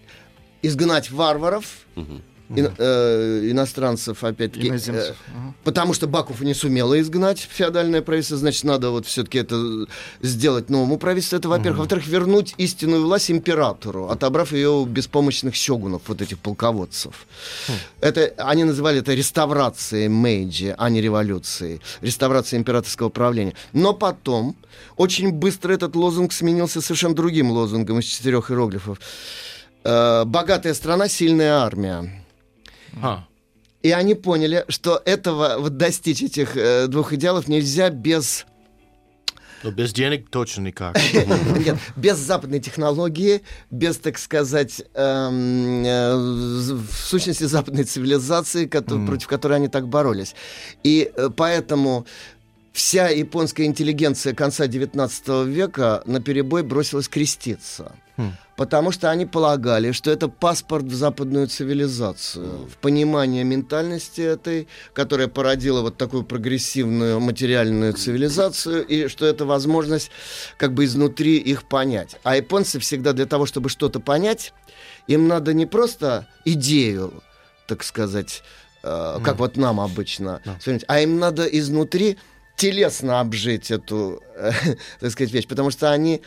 изгнать 0.62 1.12
варваров», 1.12 1.65
ин- 2.60 2.74
э, 2.77 3.50
иностранцев, 3.51 4.24
опять-таки. 4.24 4.67
Э, 4.67 5.13
Потому 5.63 5.93
что 5.93 6.08
Баков 6.08 6.41
не 6.41 6.53
сумело 6.53 7.00
изгнать 7.00 7.39
феодальное 7.39 8.01
правительство, 8.01 8.38
значит, 8.38 8.63
надо 8.63 8.89
вот 8.91 9.05
все-таки 9.05 9.39
это 9.39 9.86
сделать 10.22 10.70
новому 10.70 10.98
правительству. 10.98 11.38
Это, 11.38 11.50
во-первых. 11.50 11.79
Во-вторых, 11.79 12.08
вернуть 12.08 12.53
истинную 12.58 13.03
власть 13.03 13.29
императору, 13.31 14.10
отобрав 14.10 14.51
ее 14.53 14.70
у 14.70 14.86
беспомощных 14.86 15.55
сёгунов, 15.55 16.01
вот 16.08 16.22
этих 16.22 16.39
полководцев. 16.39 17.25
Это, 18.01 18.34
они 18.38 18.63
называли 18.63 19.00
это 19.00 19.13
реставрацией 19.13 20.08
Мэйджи, 20.10 20.75
а 20.77 20.89
не 20.89 21.01
революцией. 21.01 21.81
Реставрацией 22.01 22.60
императорского 22.60 23.10
правления. 23.10 23.53
Но 23.74 23.93
потом 23.93 24.55
очень 24.98 25.31
быстро 25.31 25.74
этот 25.74 25.96
лозунг 25.96 26.34
сменился 26.34 26.81
совершенно 26.81 27.15
другим 27.15 27.51
лозунгом 27.51 28.00
из 28.00 28.05
четырех 28.05 28.50
иероглифов. 28.51 29.00
Э, 29.84 30.24
Богатая 30.25 30.74
страна, 30.74 31.08
сильная 31.08 31.53
армия. 31.60 32.21
А. 33.01 33.25
И 33.81 33.91
они 33.91 34.13
поняли, 34.15 34.65
что 34.67 35.01
этого, 35.05 35.55
вот 35.57 35.77
достичь 35.77 36.21
этих 36.21 36.55
э, 36.55 36.88
двух 36.88 37.13
идеалов 37.13 37.48
нельзя 37.48 37.89
без, 37.89 38.45
Но 39.63 39.71
без 39.71 39.93
денег 39.93 40.29
точно 40.29 40.62
никак. 40.62 41.00
нет, 41.13 41.77
без 41.95 42.17
западной 42.17 42.60
технологии, 42.60 43.41
без, 43.71 43.98
так 43.98 44.17
сказать, 44.17 44.83
эм, 44.93 45.83
э, 45.83 46.15
в 46.15 46.93
сущности 46.93 47.43
западной 47.45 47.83
цивилизации, 47.83 48.65
кото- 48.67 49.05
против 49.05 49.27
которой 49.27 49.55
они 49.55 49.67
так 49.67 49.88
боролись. 49.88 50.36
И 50.83 51.12
э, 51.15 51.29
поэтому 51.36 52.05
вся 52.74 53.10
японская 53.10 53.65
интеллигенция 53.65 54.33
конца 54.33 54.65
XIX 54.67 55.45
века 55.45 56.03
на 56.05 56.21
перебой 56.21 56.63
бросилась 56.63 57.07
креститься. 57.07 57.93
Потому 58.62 58.91
что 58.91 59.10
они 59.10 59.25
полагали, 59.25 59.91
что 59.91 60.12
это 60.12 60.27
паспорт 60.27 60.86
в 60.86 60.94
западную 60.94 61.48
цивилизацию, 61.48 62.68
в 62.68 62.77
понимание 62.77 63.44
ментальности 63.44 64.22
этой, 64.22 64.68
которая 64.94 65.27
породила 65.27 65.82
вот 65.82 65.98
такую 65.98 66.22
прогрессивную 66.22 67.20
материальную 67.20 67.94
цивилизацию, 67.94 68.86
и 68.86 69.08
что 69.08 69.25
это 69.25 69.46
возможность 69.46 70.12
как 70.58 70.75
бы 70.75 70.86
изнутри 70.86 71.38
их 71.38 71.63
понять. 71.63 72.18
А 72.22 72.36
японцы 72.36 72.77
всегда 72.77 73.13
для 73.13 73.25
того, 73.25 73.48
чтобы 73.48 73.68
что-то 73.68 74.00
понять, 74.00 74.53
им 75.08 75.27
надо 75.27 75.56
не 75.56 75.65
просто 75.65 76.27
идею, 76.46 77.24
так 77.68 77.84
сказать, 77.84 78.44
э, 78.84 79.18
как 79.24 79.39
вот 79.39 79.58
нам 79.58 79.80
обычно, 79.80 80.39
вспомнить, 80.60 80.86
а 80.88 81.00
им 81.00 81.18
надо 81.18 81.46
изнутри 81.46 82.20
телесно 82.58 83.22
обжить 83.22 83.72
эту, 83.72 84.22
э, 84.36 84.51
так 85.00 85.10
сказать, 85.10 85.34
вещь, 85.34 85.48
потому 85.48 85.72
что 85.72 85.91
они 85.91 86.22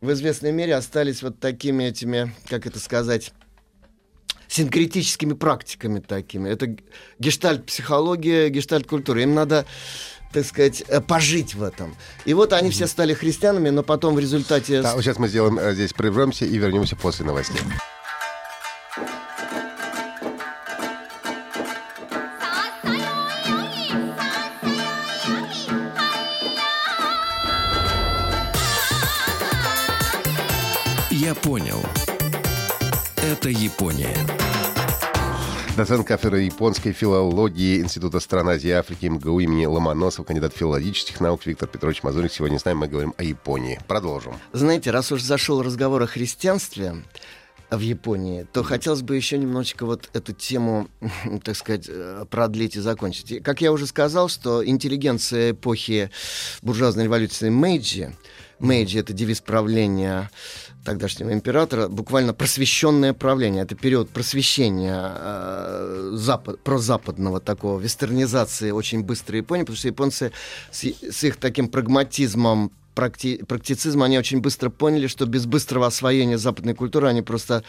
в 0.00 0.12
известной 0.12 0.52
мере 0.52 0.74
остались 0.74 1.22
вот 1.22 1.40
такими 1.40 1.84
этими, 1.84 2.34
как 2.48 2.66
это 2.66 2.78
сказать, 2.78 3.32
синкретическими 4.48 5.34
практиками 5.34 6.00
такими. 6.00 6.48
Это 6.48 6.76
гештальт-психология, 7.18 8.48
гештальт-культура. 8.48 9.22
Им 9.22 9.34
надо 9.34 9.66
так 10.32 10.44
сказать, 10.44 10.82
э, 10.88 11.00
пожить 11.00 11.54
в 11.54 11.62
этом. 11.62 11.96
И 12.26 12.34
вот 12.34 12.52
они 12.52 12.70
все 12.70 12.86
стали 12.86 13.14
христианами, 13.14 13.70
но 13.70 13.82
потом 13.82 14.14
в 14.14 14.18
результате... 14.18 14.82
Да, 14.82 15.00
сейчас 15.00 15.18
мы 15.18 15.28
сделаем 15.28 15.58
э, 15.58 15.74
здесь 15.74 15.92
прервемся 15.94 16.44
и 16.44 16.58
вернемся 16.58 16.96
после 16.96 17.24
новостей. 17.24 17.60
Япония. 33.78 34.12
Доцент 35.76 36.04
кафедры 36.04 36.40
японской 36.40 36.90
филологии 36.90 37.78
Института 37.78 38.18
стран 38.18 38.48
Азии 38.48 38.70
и 38.70 38.72
Африки 38.72 39.06
МГУ 39.06 39.38
имени 39.38 39.66
Ломоносова, 39.66 40.24
кандидат 40.24 40.52
филологических 40.52 41.20
наук 41.20 41.46
Виктор 41.46 41.68
Петрович 41.68 42.02
Мазурик. 42.02 42.32
Сегодня 42.32 42.58
с 42.58 42.64
нами 42.64 42.78
мы 42.78 42.88
говорим 42.88 43.14
о 43.16 43.22
Японии. 43.22 43.78
Продолжим. 43.86 44.34
Знаете, 44.52 44.90
раз 44.90 45.12
уж 45.12 45.22
зашел 45.22 45.62
разговор 45.62 46.02
о 46.02 46.08
христианстве 46.08 47.04
в 47.70 47.78
Японии, 47.78 48.48
то 48.52 48.64
хотелось 48.64 49.02
бы 49.02 49.14
еще 49.14 49.38
немножечко 49.38 49.86
вот 49.86 50.10
эту 50.12 50.32
тему, 50.32 50.88
так 51.44 51.54
сказать, 51.54 51.86
э, 51.88 52.24
продлить 52.28 52.74
и 52.74 52.80
закончить. 52.80 53.30
И, 53.30 53.38
как 53.40 53.60
я 53.60 53.70
уже 53.70 53.86
сказал, 53.86 54.28
что 54.28 54.66
интеллигенция 54.66 55.52
эпохи 55.52 56.10
буржуазной 56.62 57.04
революции 57.04 57.48
Мэйджи, 57.48 58.12
Мэйджи— 58.58 58.98
это 59.00 59.12
девиз 59.12 59.40
правления 59.40 60.30
тогдашнего 60.88 61.34
императора, 61.34 61.88
буквально 61.88 62.32
просвещенное 62.32 63.12
правление. 63.12 63.64
Это 63.64 63.74
период 63.74 64.08
просвещения 64.08 65.12
э, 65.16 66.10
запад, 66.14 66.60
прозападного 66.60 67.40
такого, 67.40 67.78
вестернизации 67.78 68.70
очень 68.70 69.02
быстрой 69.02 69.40
Японии, 69.40 69.64
потому 69.64 69.76
что 69.76 69.88
японцы 69.88 70.32
с, 70.70 70.84
с 70.84 71.24
их 71.24 71.36
таким 71.36 71.68
прагматизмом, 71.68 72.72
практи, 72.94 73.44
практицизмом, 73.44 74.04
они 74.04 74.18
очень 74.18 74.40
быстро 74.40 74.70
поняли, 74.70 75.08
что 75.08 75.26
без 75.26 75.44
быстрого 75.44 75.86
освоения 75.86 76.38
западной 76.38 76.74
культуры 76.74 77.08
они 77.08 77.20
просто 77.20 77.62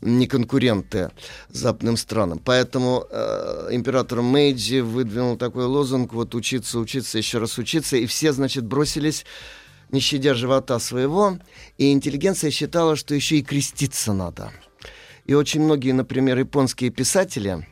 не 0.00 0.28
конкуренты 0.28 1.10
западным 1.48 1.96
странам. 1.96 2.38
Поэтому 2.38 3.04
э, 3.10 3.70
император 3.72 4.22
Мэйджи 4.22 4.80
выдвинул 4.80 5.36
такой 5.36 5.64
лозунг, 5.64 6.12
вот 6.12 6.36
учиться, 6.36 6.78
учиться, 6.78 7.18
еще 7.18 7.38
раз 7.38 7.58
учиться, 7.58 7.96
и 7.96 8.06
все, 8.06 8.32
значит, 8.32 8.64
бросились 8.64 9.26
не 9.92 10.00
щадя 10.00 10.34
живота 10.34 10.78
своего, 10.78 11.38
и 11.78 11.92
интеллигенция 11.92 12.50
считала, 12.50 12.96
что 12.96 13.14
еще 13.14 13.36
и 13.36 13.42
креститься 13.42 14.12
надо. 14.12 14.52
И 15.26 15.34
очень 15.34 15.62
многие, 15.62 15.92
например, 15.92 16.38
японские 16.38 16.90
писатели 16.90 17.66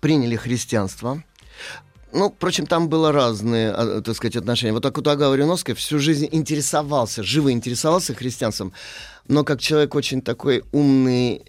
приняли 0.00 0.36
христианство. 0.36 1.22
Ну, 2.12 2.30
впрочем, 2.30 2.66
там 2.66 2.88
было 2.88 3.12
разные, 3.12 3.70
а, 3.70 4.00
так 4.00 4.16
сказать, 4.16 4.36
отношения. 4.36 4.72
Вот 4.72 4.84
Акутагава 4.84 5.34
Риновский 5.34 5.74
всю 5.74 6.00
жизнь 6.00 6.28
интересовался, 6.32 7.22
живо 7.22 7.52
интересовался 7.52 8.14
христианством, 8.14 8.72
но 9.28 9.44
как 9.44 9.60
человек 9.60 9.94
очень 9.94 10.20
такой 10.20 10.64
умный, 10.72 11.44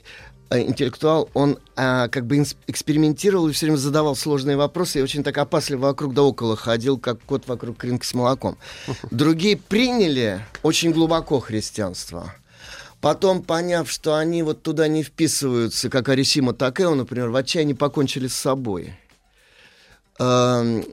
интеллектуал, 0.59 1.29
он 1.33 1.57
а, 1.75 2.07
как 2.09 2.25
бы 2.25 2.43
экспериментировал 2.67 3.47
и 3.47 3.53
все 3.53 3.67
время 3.67 3.77
задавал 3.77 4.15
сложные 4.15 4.57
вопросы 4.57 4.99
и 4.99 5.01
очень 5.01 5.23
так 5.23 5.37
опасливо 5.37 5.87
вокруг 5.87 6.13
да 6.13 6.23
около 6.23 6.55
ходил, 6.55 6.97
как 6.97 7.21
кот 7.21 7.47
вокруг 7.47 7.77
кринки 7.77 8.05
с 8.05 8.13
молоком. 8.13 8.57
Другие 9.11 9.57
приняли 9.57 10.41
очень 10.63 10.91
глубоко 10.91 11.39
христианство. 11.39 12.33
Потом, 12.99 13.41
поняв, 13.41 13.89
что 13.89 14.15
они 14.15 14.43
вот 14.43 14.61
туда 14.61 14.87
не 14.87 15.01
вписываются, 15.01 15.89
как 15.89 16.09
Арисима 16.09 16.53
Такео, 16.53 16.93
например, 16.93 17.29
в 17.29 17.35
отчаянии 17.35 17.73
покончили 17.73 18.27
с 18.27 18.35
собой. 18.35 18.93
Эм, 20.19 20.85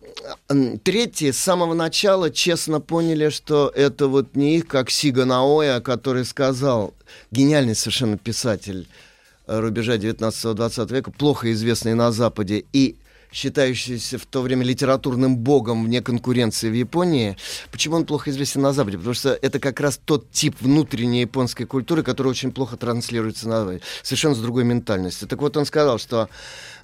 Третьи 0.83 1.33
с 1.33 1.39
самого 1.39 1.75
начала 1.75 2.31
честно 2.31 2.81
поняли, 2.81 3.29
что 3.29 3.71
это 3.75 4.07
вот 4.07 4.37
не 4.37 4.57
их, 4.57 4.69
как 4.69 4.89
Сига 4.89 5.27
Наоя, 5.27 5.81
который 5.81 6.25
сказал, 6.25 6.95
гениальный 7.31 7.75
совершенно 7.75 8.17
писатель 8.17 8.89
э, 8.89 9.08
рубежа 9.49 9.97
19-20 9.97 10.93
века, 10.93 11.11
плохо 11.11 11.51
известный 11.53 11.95
на 11.95 12.13
Западе 12.13 12.65
и 12.73 12.97
считающийся 13.31 14.19
в 14.19 14.27
то 14.27 14.41
время 14.41 14.65
литературным 14.65 15.37
богом 15.37 15.85
вне 15.85 16.01
конкуренции 16.01 16.71
в 16.71 16.75
Японии. 16.75 17.37
Почему 17.71 17.97
он 17.97 18.07
плохо 18.07 18.31
известен 18.31 18.63
на 18.63 18.73
Западе? 18.73 18.97
Потому 18.97 19.15
что 19.15 19.31
это 19.31 19.59
как 19.59 19.81
раз 19.81 20.01
тот 20.03 20.31
тип 20.31 20.57
внутренней 20.61 21.23
японской 21.23 21.65
культуры, 21.65 22.03
который 22.03 22.29
очень 22.29 22.53
плохо 22.53 22.77
транслируется 22.77 23.49
на 23.49 23.61
Западе. 23.61 23.81
Совершенно 24.03 24.35
с 24.35 24.39
другой 24.39 24.65
ментальностью. 24.65 25.29
Так 25.29 25.43
вот 25.43 25.57
он 25.57 25.67
сказал, 25.67 25.99
что 25.99 26.29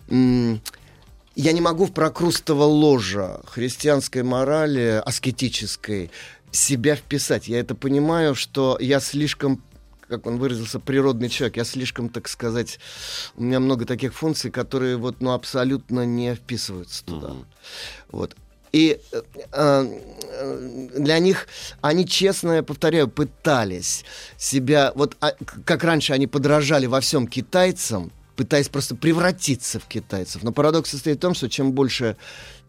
я 0.08 1.52
не 1.52 1.60
могу 1.60 1.86
в 1.86 1.92
прокрустово 1.92 2.64
ложа 2.64 3.40
христианской 3.46 4.22
морали, 4.22 5.02
аскетической, 5.04 6.10
себя 6.50 6.94
вписать. 6.94 7.48
Я 7.48 7.58
это 7.58 7.74
понимаю, 7.74 8.34
что 8.34 8.76
я 8.80 9.00
слишком 9.00 9.62
как 10.16 10.26
он 10.26 10.38
выразился, 10.38 10.80
природный 10.80 11.28
человек. 11.28 11.56
Я 11.56 11.64
слишком, 11.64 12.08
так 12.08 12.28
сказать, 12.28 12.78
у 13.36 13.42
меня 13.42 13.60
много 13.60 13.84
таких 13.84 14.14
функций, 14.14 14.50
которые 14.50 14.96
вот, 14.96 15.20
ну, 15.20 15.32
абсолютно 15.32 16.04
не 16.04 16.34
вписываются 16.34 17.04
туда. 17.04 17.32
Вот. 18.10 18.36
И 18.72 18.98
э, 19.12 19.22
э, 19.52 20.88
для 20.96 21.18
них 21.20 21.46
они, 21.80 22.06
честно, 22.06 22.52
я 22.52 22.62
повторяю, 22.64 23.06
пытались 23.06 24.04
себя, 24.36 24.92
вот 24.96 25.16
а, 25.20 25.32
как 25.64 25.84
раньше 25.84 26.12
они 26.12 26.26
подражали 26.26 26.86
во 26.86 27.00
всем 27.00 27.28
китайцам, 27.28 28.10
пытаясь 28.34 28.68
просто 28.68 28.96
превратиться 28.96 29.78
в 29.78 29.86
китайцев. 29.86 30.42
Но 30.42 30.50
парадокс 30.50 30.90
состоит 30.90 31.18
в 31.18 31.20
том, 31.20 31.34
что 31.34 31.48
чем 31.48 31.72
больше 31.72 32.16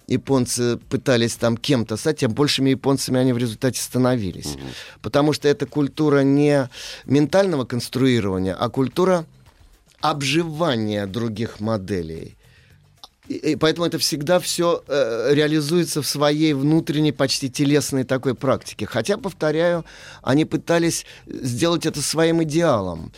японцы 0.08 0.78
пытались 0.90 1.36
там 1.36 1.58
кем-то 1.58 1.98
стать, 1.98 2.20
тем 2.20 2.34
большими 2.34 2.72
японцами 2.72 3.20
они 3.20 3.34
в 3.34 3.38
результате 3.38 3.82
становились. 3.82 4.58
Потому 5.02 5.34
что 5.34 5.48
это 5.48 5.66
культура 5.66 6.22
не 6.22 6.70
ментального 7.06 7.66
конструирования, 7.66 8.54
а 8.54 8.70
культура 8.70 9.26
обживания 10.02 11.08
других 11.08 11.60
моделей. 11.60 12.36
И, 13.28 13.34
и 13.34 13.56
поэтому 13.56 13.88
это 13.88 13.98
всегда 13.98 14.40
все 14.40 14.84
реализуется 14.88 16.02
в 16.02 16.08
своей 16.08 16.54
внутренней, 16.54 17.12
почти 17.12 17.50
телесной 17.50 18.04
такой 18.04 18.36
практике. 18.36 18.86
Хотя, 18.86 19.18
повторяю, 19.18 19.84
они 20.22 20.46
пытались 20.46 21.06
сделать 21.26 21.88
это 21.88 22.02
своим 22.04 22.44
идеалом. 22.44 23.12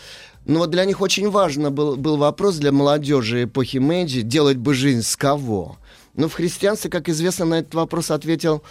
Но 0.45 0.59
вот 0.59 0.69
для 0.69 0.85
них 0.85 1.01
очень 1.01 1.29
важно 1.29 1.71
был, 1.71 1.97
был 1.97 2.15
вопрос 2.15 2.55
для 2.55 2.71
молодежи 2.71 3.43
эпохи 3.43 3.79
Мэйджи, 3.79 4.21
делать 4.21 4.55
бы 4.55 4.73
жизнь 4.73 5.01
с 5.01 5.17
кого? 5.17 5.77
Ну, 6.17 6.27
в 6.27 6.33
христианстве, 6.33 6.89
как 6.89 7.09
известно, 7.09 7.45
на 7.45 7.59
этот 7.59 7.75
вопрос 7.75 8.09
ответил 8.09 8.63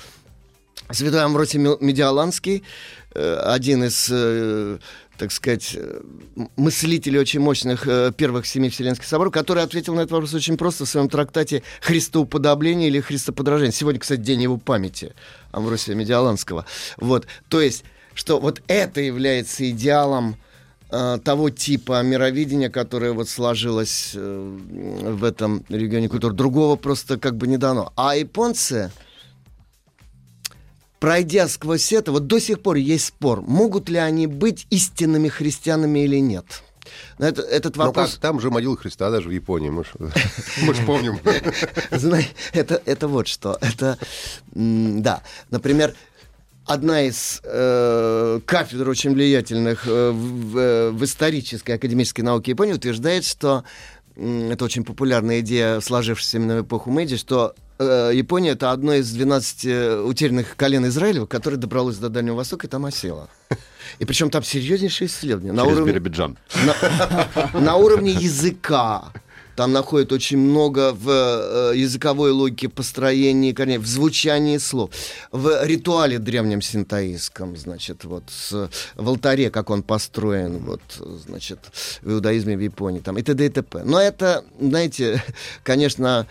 Святой 0.91 1.23
Амвросий 1.23 1.61
Медиаланский, 1.61 2.65
э, 3.15 3.35
один 3.37 3.85
из, 3.85 4.09
э, 4.11 4.79
так 5.17 5.31
сказать, 5.31 5.71
э, 5.77 6.01
мыслителей 6.57 7.21
очень 7.21 7.39
мощных 7.39 7.87
первых 8.17 8.47
семи 8.47 8.69
Вселенских 8.69 9.07
соборов, 9.07 9.33
который 9.33 9.63
ответил 9.63 9.95
на 9.95 10.01
этот 10.01 10.11
вопрос 10.11 10.35
очень 10.35 10.57
просто 10.57 10.85
в 10.85 10.89
своем 10.89 11.09
трактате 11.09 11.63
«Христоуподобление» 11.83 12.89
или 12.89 13.01
«Христоподражение». 13.01 13.73
Сегодня, 13.73 14.01
кстати, 14.01 14.21
день 14.21 14.43
его 14.43 14.57
памяти, 14.57 15.15
Амвросия 15.53 15.95
Медиаланского. 15.95 16.67
Вот, 16.97 17.29
то 17.49 17.61
есть, 17.61 17.85
что 18.15 18.41
вот 18.41 18.61
это 18.67 19.01
является 19.01 19.71
идеалом 19.71 20.37
того 21.25 21.51
типа 21.51 22.03
мировидения, 22.03 22.71
которое 22.71 23.13
вот 23.13 23.29
сложилось 23.29 24.13
в 24.15 25.25
этом 25.25 25.65
регионе 25.69 26.09
культуры. 26.09 26.35
Другого 26.35 26.77
просто 26.77 27.19
как 27.19 27.37
бы 27.37 27.47
не 27.47 27.57
дано. 27.57 27.93
А 27.97 28.17
японцы, 28.17 28.91
пройдя 31.01 31.49
сквозь 31.49 31.93
это, 31.93 32.13
вот 32.13 32.27
до 32.27 32.39
сих 32.41 32.61
пор 32.61 32.77
есть 32.77 33.07
спор, 33.07 33.43
могут 33.43 33.89
ли 33.89 33.99
они 33.99 34.27
быть 34.27 34.67
истинными 34.71 35.29
христианами 35.29 36.01
или 36.01 36.21
нет. 36.21 36.63
Но 37.19 37.27
это, 37.27 37.43
этот 37.43 37.77
вопрос... 37.77 38.07
Ну, 38.07 38.13
как, 38.13 38.21
там 38.21 38.41
же 38.41 38.51
могила 38.51 38.77
Христа 38.77 39.11
даже 39.11 39.29
в 39.29 39.33
Японии, 39.33 39.71
мы 39.71 39.85
же 39.85 40.83
помним. 40.87 41.19
Это, 42.53 42.81
это 42.85 43.09
вот 43.09 43.27
что. 43.27 43.59
Это, 43.61 43.99
да, 44.53 45.23
например, 45.51 45.95
одна 46.67 47.03
из 47.03 47.41
э, 47.45 48.41
кафедр 48.45 48.89
очень 48.89 49.15
влиятельных 49.15 49.87
э, 49.87 50.11
в, 50.11 50.59
э, 50.59 50.91
в 50.91 51.05
исторической 51.05 51.73
академической 51.73 52.23
науке 52.23 52.53
Японии 52.53 52.75
утверждает, 52.75 53.25
что 53.25 53.65
э, 54.17 54.51
это 54.53 54.65
очень 54.65 54.85
популярная 54.85 55.41
идея, 55.41 55.81
сложившаяся 55.81 56.39
именно 56.39 56.59
в 56.59 56.63
эпоху 56.63 56.91
Мэйджи, 56.91 57.17
что 57.17 57.55
Э, 57.79 58.11
Япония 58.13 58.51
это 58.51 58.73
одно 58.73 58.95
из 58.95 59.11
12 59.13 59.65
э, 59.67 60.01
утерянных 60.01 60.57
колен 60.57 60.87
Израиля, 60.87 61.27
которое 61.27 61.57
добралось 61.57 61.97
до 61.97 62.09
Дальнего 62.09 62.37
Востока 62.37 62.67
и 62.67 62.71
там 62.71 62.87
осело. 62.87 63.29
И 63.99 64.05
причем 64.05 64.31
там 64.31 64.43
серьезнейшие 64.43 65.09
исследования. 65.09 65.53
На 65.53 65.63
Через 65.63 65.77
уровне, 65.77 65.93
Биробиджан. 65.93 66.39
На, 66.65 67.61
на 67.61 67.77
уровне 67.77 68.13
языка. 68.13 69.13
Там 69.57 69.73
находят 69.73 70.13
очень 70.13 70.37
много 70.37 70.93
в 70.93 71.09
э, 71.09 71.77
языковой 71.77 72.31
логике 72.31 72.69
построении 72.69 73.53
корней, 73.53 73.79
в 73.79 73.87
звучании 73.87 74.59
слов, 74.59 74.91
в 75.33 75.65
ритуале 75.65 76.19
древнем 76.19 76.61
синтаистском, 76.61 77.57
значит, 77.57 78.05
вот 78.05 78.25
с, 78.29 78.71
в 78.95 79.09
алтаре, 79.09 79.51
как 79.51 79.71
он 79.71 79.83
построен, 79.83 80.59
вот, 80.59 80.83
значит, 81.27 81.59
в 82.03 82.13
иудаизме 82.13 82.57
в 82.57 82.61
Японии, 82.61 83.01
там, 83.01 83.17
и 83.17 83.23
т.д. 83.23 83.47
и 83.47 83.49
т.п. 83.49 83.83
Но 83.85 83.99
это, 83.99 84.45
знаете, 84.61 85.23
конечно, 85.63 86.27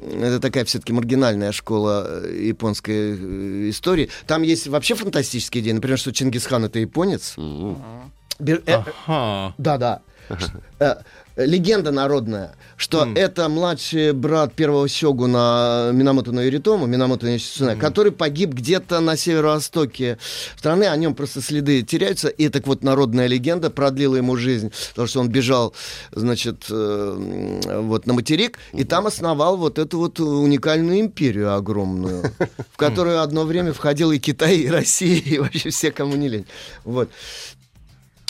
это 0.00 0.40
такая 0.40 0.64
все-таки 0.64 0.94
маргинальная 0.94 1.52
школа 1.52 2.06
э, 2.08 2.46
японской 2.46 3.16
э, 3.18 3.70
истории. 3.70 4.08
Там 4.26 4.42
есть 4.42 4.66
вообще 4.66 4.94
фантастические 4.94 5.62
идеи. 5.62 5.72
Например, 5.72 5.98
что 5.98 6.12
Чингисхан 6.12 6.64
это 6.64 6.78
японец. 6.78 7.34
Mm-hmm. 7.36 8.94
Ага. 9.06 9.54
Да, 9.58 9.78
да 9.78 10.02
легенда 11.36 11.90
народная, 11.90 12.54
что 12.76 13.04
mm. 13.04 13.18
это 13.18 13.48
младший 13.48 14.12
брат 14.12 14.52
первого 14.52 14.88
сёгуна 14.88 15.90
Минамото 15.92 16.32
Ноиритому, 16.32 16.86
Минамото 16.86 17.30
Нишицуне, 17.30 17.72
mm. 17.72 17.78
который 17.78 18.12
погиб 18.12 18.50
где-то 18.50 19.00
на 19.00 19.16
северо-востоке 19.16 20.18
страны, 20.56 20.84
о 20.84 20.96
нем 20.96 21.14
просто 21.14 21.40
следы 21.40 21.82
теряются, 21.82 22.28
и 22.28 22.48
так 22.48 22.66
вот 22.66 22.82
народная 22.82 23.26
легенда 23.26 23.70
продлила 23.70 24.16
ему 24.16 24.36
жизнь, 24.36 24.72
потому 24.90 25.08
что 25.08 25.20
он 25.20 25.28
бежал, 25.28 25.74
значит, 26.12 26.66
э, 26.70 27.80
вот 27.82 28.06
на 28.06 28.12
материк, 28.12 28.58
mm. 28.72 28.80
и 28.80 28.84
там 28.84 29.06
основал 29.06 29.56
вот 29.56 29.78
эту 29.78 29.98
вот 29.98 30.20
уникальную 30.20 31.00
империю 31.00 31.54
огромную, 31.54 32.32
в 32.72 32.76
которую 32.76 33.22
одно 33.22 33.44
время 33.44 33.72
входил 33.72 34.12
и 34.12 34.18
Китай, 34.18 34.58
и 34.58 34.68
Россия, 34.68 35.20
и 35.20 35.38
вообще 35.38 35.70
все, 35.70 35.90
кому 35.90 36.16
не 36.16 36.28
лень. 36.28 36.46
Вот. 36.84 37.08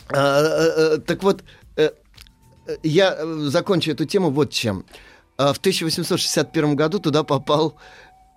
А, 0.09 0.95
а, 0.95 0.99
так 0.99 1.23
вот, 1.23 1.43
я 2.83 3.15
э, 3.17 3.37
закончу 3.49 3.91
эту 3.91 4.05
тему 4.05 4.31
вот 4.31 4.51
чем. 4.51 4.85
А, 5.37 5.53
в 5.53 5.59
1861 5.59 6.77
году 6.77 6.99
туда 6.99 7.25
попал, 7.25 7.77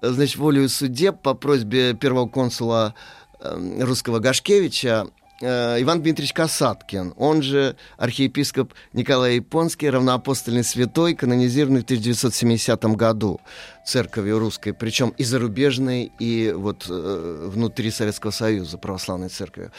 э, 0.02 0.10
значит, 0.10 0.38
волею 0.38 0.70
судеб 0.70 1.22
по 1.22 1.34
просьбе 1.34 1.94
первого 1.94 2.28
консула 2.28 2.96
эм, 3.40 3.82
русского 3.82 4.20
Гашкевича 4.20 5.08
э, 5.42 5.82
Иван 5.82 6.02
Дмитриевич 6.02 6.34
Касаткин, 6.34 7.14
он 7.18 7.42
же 7.42 7.76
архиепископ 7.98 8.74
Николай 8.94 9.36
Японский, 9.36 9.90
равноапостольный 9.90 10.64
святой, 10.64 11.14
канонизированный 11.14 11.82
в 11.82 11.86
1970 11.86 12.84
году 12.96 13.42
церковью 13.86 14.40
русской, 14.40 14.74
причем 14.74 15.10
и 15.10 15.24
зарубежной, 15.24 16.12
и 16.20 16.52
вот 16.56 16.88
внутри 16.88 17.92
Советского 17.92 18.32
Союза 18.32 18.78
православной 18.78 19.30
церкви. 19.30 19.72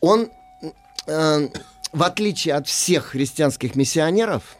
Он 0.00 0.28
в 1.92 2.02
отличие 2.02 2.54
от 2.54 2.66
всех 2.66 3.06
христианских 3.06 3.76
миссионеров, 3.76 4.56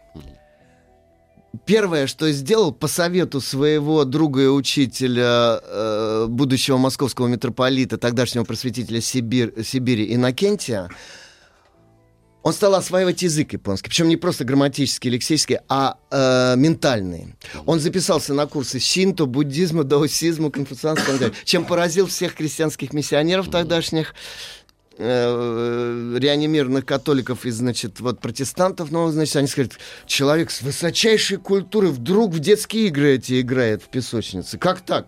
первое, 1.65 2.07
что 2.07 2.31
сделал 2.31 2.73
по 2.73 2.89
совету 2.89 3.41
своего 3.41 4.05
друга 4.05 4.43
и 4.43 4.47
учителя, 4.47 5.61
э, 5.63 6.27
будущего 6.29 6.77
московского 6.77 7.27
митрополита, 7.27 7.99
тогдашнего 7.99 8.45
просветителя 8.45 9.01
Сибирь, 9.01 9.53
Сибири 9.65 10.15
Иннокентия, 10.15 10.89
он 12.43 12.53
стал 12.53 12.75
осваивать 12.75 13.23
язык 13.23 13.53
японский, 13.53 13.89
причем 13.89 14.09
не 14.09 14.17
просто 14.17 14.45
грамматический, 14.45 15.11
лексический, 15.11 15.59
а 15.69 15.97
э, 16.11 16.57
ментальный. 16.57 17.37
Он 17.67 17.79
записался 17.79 18.35
на 18.35 18.47
курсы 18.47 18.81
синто, 18.81 19.27
буддизма, 19.27 19.85
даосизма, 19.85 20.51
конфуцианства, 20.51 21.15
чем 21.45 21.65
поразил 21.65 22.09
всех 22.09 22.35
христианских 22.35 22.93
миссионеров 22.93 23.49
тогдашних 23.49 24.15
э, 24.99 26.17
реанимированных 26.19 26.85
католиков 26.85 27.45
и, 27.45 27.51
значит, 27.51 28.01
вот 28.01 28.21
протестантов, 28.21 28.91
но, 28.91 29.11
значит, 29.11 29.37
они 29.37 29.47
скажут, 29.47 29.79
человек 30.07 30.51
с 30.51 30.63
высочайшей 30.63 31.39
культурой 31.39 31.91
вдруг 31.91 32.33
в 32.33 32.39
детские 32.39 32.87
игры 32.87 33.15
эти 33.15 33.41
играет 33.41 33.83
в 33.83 33.89
песочнице. 33.89 34.59
Как 34.59 34.81
так? 34.81 35.07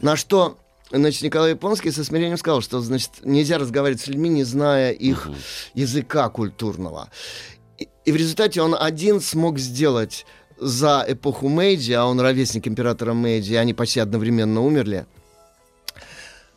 На 0.00 0.16
что 0.16 0.58
Значит, 0.90 1.22
Николай 1.22 1.52
Японский 1.52 1.90
со 1.90 2.04
смирением 2.04 2.36
сказал, 2.36 2.60
что, 2.60 2.80
значит, 2.80 3.10
нельзя 3.24 3.58
разговаривать 3.58 4.02
с 4.02 4.06
людьми, 4.06 4.28
не 4.28 4.44
зная 4.44 4.92
их 4.92 5.26
uh-huh. 5.26 5.34
языка 5.74 6.28
культурного. 6.28 7.10
И, 7.78 7.88
и 8.04 8.12
в 8.12 8.16
результате 8.16 8.62
он 8.62 8.76
один 8.78 9.20
смог 9.20 9.58
сделать 9.58 10.24
за 10.58 11.04
эпоху 11.08 11.48
Мэйджи, 11.48 11.94
а 11.94 12.04
он 12.04 12.20
ровесник 12.20 12.68
императора 12.68 13.12
Мэйджи, 13.12 13.56
они 13.56 13.74
почти 13.74 13.98
одновременно 13.98 14.60
умерли, 14.60 15.06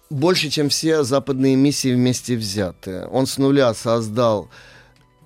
больше, 0.09 0.49
чем 0.49 0.69
все 0.69 1.03
западные 1.03 1.55
миссии 1.55 1.93
вместе 1.93 2.35
взятые. 2.35 3.05
Он 3.07 3.25
с 3.25 3.37
нуля 3.37 3.73
создал 3.73 4.49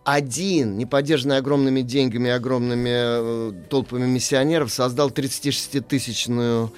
один, 0.04 0.78
не 0.78 0.86
поддержанный 0.86 1.38
огромными 1.38 1.82
деньгами 1.82 2.30
и 2.30 2.32
огромными 2.32 2.90
э, 2.92 3.52
толпами 3.70 4.08
миссионеров, 4.08 4.72
создал 4.72 5.10
36-тысячную 5.10 6.72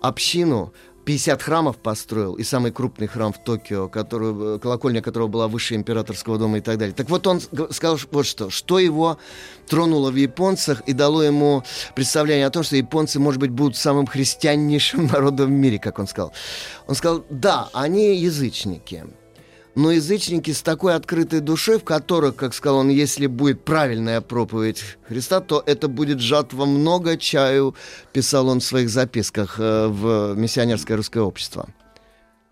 общину, 0.00 0.72
50 1.10 1.42
храмов 1.42 1.78
построил, 1.78 2.34
и 2.34 2.44
самый 2.44 2.70
крупный 2.70 3.08
храм 3.08 3.32
в 3.32 3.38
Токио, 3.42 3.88
который, 3.88 4.60
колокольня 4.60 5.02
которого 5.02 5.26
была 5.26 5.48
выше 5.48 5.74
императорского 5.74 6.38
дома 6.38 6.58
и 6.58 6.60
так 6.60 6.78
далее. 6.78 6.94
Так 6.94 7.10
вот 7.10 7.26
он 7.26 7.40
сказал 7.40 7.98
вот 8.12 8.26
что, 8.26 8.48
что 8.48 8.78
его 8.78 9.18
тронуло 9.68 10.12
в 10.12 10.14
японцах 10.14 10.82
и 10.82 10.92
дало 10.92 11.24
ему 11.24 11.64
представление 11.96 12.46
о 12.46 12.50
том, 12.50 12.62
что 12.62 12.76
японцы, 12.76 13.18
может 13.18 13.40
быть, 13.40 13.50
будут 13.50 13.74
самым 13.76 14.06
христианнейшим 14.06 15.06
народом 15.12 15.46
в 15.46 15.50
мире, 15.50 15.80
как 15.80 15.98
он 15.98 16.06
сказал. 16.06 16.32
Он 16.86 16.94
сказал, 16.94 17.24
да, 17.28 17.68
они 17.72 18.14
язычники, 18.14 19.04
но 19.80 19.92
язычники 19.92 20.50
с 20.50 20.60
такой 20.60 20.94
открытой 20.94 21.40
душой, 21.40 21.78
в 21.78 21.84
которых, 21.84 22.36
как 22.36 22.52
сказал 22.52 22.80
он, 22.80 22.90
если 22.90 23.26
будет 23.26 23.64
правильная 23.64 24.20
проповедь 24.20 24.82
Христа, 25.08 25.40
то 25.40 25.62
это 25.64 25.88
будет 25.88 26.20
жатва 26.20 26.66
много 26.66 27.16
чаю, 27.16 27.74
писал 28.12 28.48
он 28.48 28.60
в 28.60 28.64
своих 28.64 28.90
записках 28.90 29.56
э, 29.58 29.86
в 29.88 30.34
«Миссионерское 30.36 30.96
русское 30.98 31.20
общество». 31.20 31.66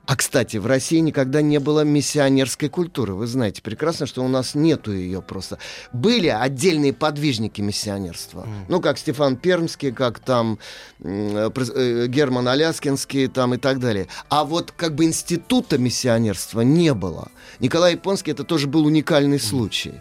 А, 0.08 0.16
кстати, 0.16 0.56
в 0.56 0.64
России 0.64 1.00
никогда 1.00 1.42
не 1.42 1.60
было 1.60 1.82
миссионерской 1.84 2.70
культуры. 2.70 3.12
Вы 3.12 3.26
знаете 3.26 3.60
прекрасно, 3.60 4.06
что 4.06 4.24
у 4.24 4.28
нас 4.28 4.54
нету 4.54 4.90
ее 4.90 5.20
просто. 5.20 5.58
Были 5.92 6.28
отдельные 6.28 6.94
подвижники 6.94 7.60
миссионерства. 7.60 8.44
Mm. 8.44 8.64
Ну, 8.68 8.80
как 8.80 8.96
Стефан 8.96 9.36
Пермский, 9.36 9.92
как 9.92 10.18
там 10.18 10.58
э, 11.00 11.50
э, 11.54 12.06
Герман 12.06 12.48
Аляскинский 12.48 13.28
там 13.28 13.52
и 13.52 13.58
так 13.58 13.80
далее. 13.80 14.08
А 14.30 14.44
вот 14.44 14.72
как 14.72 14.94
бы 14.94 15.04
института 15.04 15.76
миссионерства 15.76 16.62
не 16.62 16.94
было. 16.94 17.30
Николай 17.60 17.92
Японский 17.92 18.30
это 18.30 18.44
тоже 18.44 18.66
был 18.66 18.86
уникальный 18.86 19.38
случай. 19.38 20.00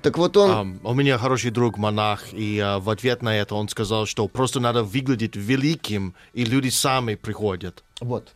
Так 0.00 0.16
вот 0.16 0.34
он... 0.38 0.50
Um, 0.50 0.80
у 0.82 0.94
меня 0.94 1.18
хороший 1.18 1.50
друг 1.50 1.76
монах, 1.76 2.32
и 2.32 2.56
uh, 2.56 2.80
в 2.80 2.88
ответ 2.88 3.20
на 3.20 3.36
это 3.36 3.54
он 3.54 3.68
сказал, 3.68 4.06
что 4.06 4.26
просто 4.28 4.60
надо 4.60 4.82
выглядеть 4.82 5.36
великим, 5.36 6.14
и 6.32 6.46
люди 6.46 6.70
сами 6.70 7.16
приходят. 7.16 7.84
Вот. 8.00 8.32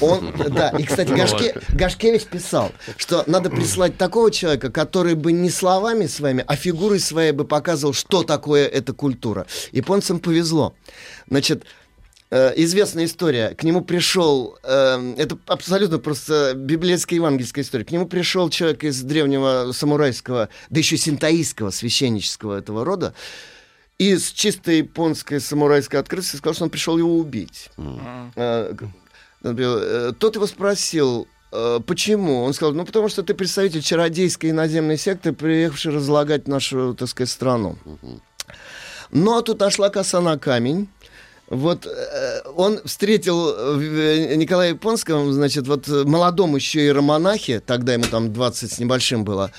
Он, 0.00 0.32
да, 0.48 0.70
и, 0.70 0.84
кстати, 0.84 1.10
Гашке, 1.10 1.60
Гашкевич 1.70 2.24
писал, 2.24 2.72
что 2.96 3.24
надо 3.26 3.50
прислать 3.50 3.96
такого 3.96 4.30
человека, 4.30 4.70
который 4.70 5.14
бы 5.14 5.32
не 5.32 5.50
словами 5.50 6.06
своими, 6.06 6.44
а 6.46 6.56
фигурой 6.56 6.98
своей 6.98 7.32
бы 7.32 7.44
показывал, 7.44 7.92
что 7.92 8.22
такое 8.22 8.66
эта 8.66 8.92
культура. 8.92 9.46
Японцам 9.72 10.18
повезло. 10.18 10.74
Значит, 11.28 11.64
э, 12.30 12.52
известная 12.56 13.04
история. 13.04 13.50
К 13.50 13.62
нему 13.62 13.82
пришел, 13.82 14.58
э, 14.62 15.14
это 15.16 15.38
абсолютно 15.46 15.98
просто 15.98 16.54
библейская 16.56 17.16
евангельская 17.16 17.62
история. 17.62 17.84
К 17.84 17.90
нему 17.92 18.06
пришел 18.06 18.50
человек 18.50 18.82
из 18.84 19.00
древнего 19.02 19.72
самурайского, 19.72 20.48
да 20.70 20.78
еще 20.78 20.96
синтаистского, 20.96 21.70
священнического 21.70 22.58
этого 22.58 22.84
рода, 22.84 23.14
и 23.98 24.16
с 24.16 24.32
чистой 24.32 24.78
японской 24.78 25.40
самурайской 25.40 26.00
открытостью 26.00 26.38
сказал, 26.38 26.54
что 26.54 26.64
он 26.64 26.70
пришел 26.70 26.96
его 26.96 27.18
убить. 27.18 27.70
Э, 28.34 28.74
например, 29.42 29.78
э, 29.80 30.12
Тот 30.18 30.36
его 30.36 30.46
спросил, 30.46 31.26
э, 31.52 31.80
почему? 31.86 32.42
Он 32.42 32.52
сказал, 32.52 32.74
ну, 32.74 32.84
потому 32.84 33.08
что 33.08 33.22
ты 33.22 33.34
представитель 33.34 33.82
чародейской 33.82 34.50
иноземной 34.50 34.98
секты, 34.98 35.32
приехавший 35.32 35.92
разлагать 35.92 36.48
нашу, 36.48 36.94
так 36.94 37.08
сказать, 37.08 37.30
страну. 37.30 37.76
Ну, 39.10 39.36
а 39.36 39.42
тут 39.42 39.60
нашла 39.60 39.90
коса 39.90 40.20
на 40.20 40.38
камень. 40.38 40.88
Вот 41.48 41.86
э, 41.86 42.42
он 42.54 42.80
встретил 42.84 43.78
Николая 44.36 44.70
Японского, 44.70 45.32
значит, 45.32 45.66
вот 45.66 45.88
молодом 45.88 46.54
еще 46.54 46.80
иеромонахе, 46.80 47.60
тогда 47.60 47.94
ему 47.94 48.04
там 48.04 48.32
20 48.32 48.72
с 48.72 48.78
небольшим 48.78 49.24
было, 49.24 49.50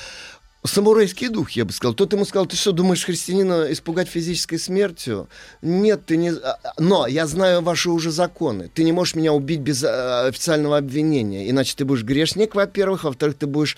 самурайский 0.63 1.29
дух, 1.29 1.51
я 1.51 1.65
бы 1.65 1.71
сказал. 1.71 1.93
Тот 1.93 2.13
ему 2.13 2.25
сказал, 2.25 2.45
ты 2.45 2.55
что, 2.55 2.71
думаешь 2.71 3.03
христианина 3.03 3.71
испугать 3.71 4.07
физической 4.07 4.57
смертью? 4.57 5.27
Нет, 5.61 6.05
ты 6.05 6.17
не... 6.17 6.31
а, 6.31 6.59
Но 6.77 7.07
я 7.07 7.27
знаю 7.27 7.61
ваши 7.61 7.89
уже 7.89 8.11
законы. 8.11 8.69
Ты 8.73 8.83
не 8.83 8.91
можешь 8.91 9.15
меня 9.15 9.33
убить 9.33 9.59
без 9.59 9.83
а, 9.83 10.27
официального 10.27 10.77
обвинения. 10.77 11.49
Иначе 11.49 11.75
ты 11.75 11.85
будешь 11.85 12.03
грешник, 12.03 12.55
во-первых, 12.55 13.05
а 13.05 13.07
во-вторых, 13.07 13.37
ты 13.37 13.47
будешь 13.47 13.77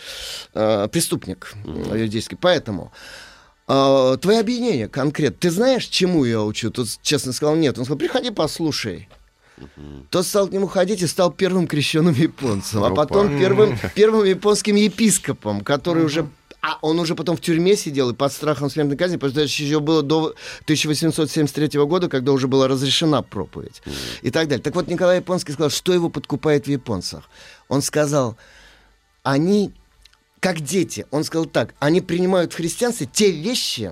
а, 0.54 0.88
преступник 0.88 1.54
mm 1.64 1.98
юридический. 1.98 2.38
Поэтому... 2.40 2.92
А, 3.68 4.18
твои 4.18 4.38
обвинения 4.38 4.90
конкретно. 4.90 5.38
Ты 5.40 5.52
знаешь, 5.52 5.86
чему 5.86 6.26
я 6.26 6.42
учу? 6.42 6.70
Тот 6.70 6.88
честно 7.02 7.32
сказал, 7.32 7.56
нет. 7.56 7.78
Он 7.78 7.86
сказал, 7.86 7.98
приходи, 7.98 8.30
послушай. 8.30 9.08
Тот 10.10 10.26
стал 10.26 10.48
к 10.48 10.52
нему 10.52 10.68
ходить 10.68 11.02
и 11.02 11.08
стал 11.08 11.32
первым 11.32 11.68
крещенным 11.68 12.14
японцем, 12.14 12.84
а 12.84 12.90
потом 12.90 13.38
первым, 13.40 13.78
первым 13.96 14.26
японским 14.26 14.76
епископом, 14.76 15.62
который 15.62 16.04
уже 16.04 16.28
а 16.64 16.80
он 16.82 16.98
уже 16.98 17.14
потом 17.14 17.36
в 17.36 17.42
тюрьме 17.42 17.76
сидел 17.76 18.10
и 18.10 18.14
под 18.14 18.32
страхом 18.32 18.70
смертной 18.70 18.96
казни, 18.96 19.18
потому 19.18 19.32
что 19.32 19.42
это 19.42 19.50
еще 19.50 19.82
было 19.82 20.02
до 20.02 20.34
1873 20.62 21.80
года, 21.82 22.08
когда 22.08 22.32
уже 22.32 22.48
была 22.48 22.70
разрешена 22.70 23.22
проповедь. 23.22 23.82
И 24.22 24.32
так 24.32 24.48
далее. 24.48 24.64
Так 24.64 24.74
вот, 24.74 24.88
Николай 24.88 25.18
Японский 25.18 25.52
сказал, 25.52 25.70
что 25.70 25.94
его 25.94 26.10
подкупает 26.10 26.66
в 26.66 26.70
японцах. 26.70 27.26
Он 27.68 27.82
сказал, 27.82 28.38
они 29.24 29.74
как 30.40 30.62
дети. 30.62 31.06
Он 31.12 31.26
сказал 31.26 31.48
так, 31.48 31.76
они 31.80 32.00
принимают 32.00 32.54
в 32.54 32.56
христианстве 32.56 33.10
те 33.12 33.30
вещи, 33.30 33.92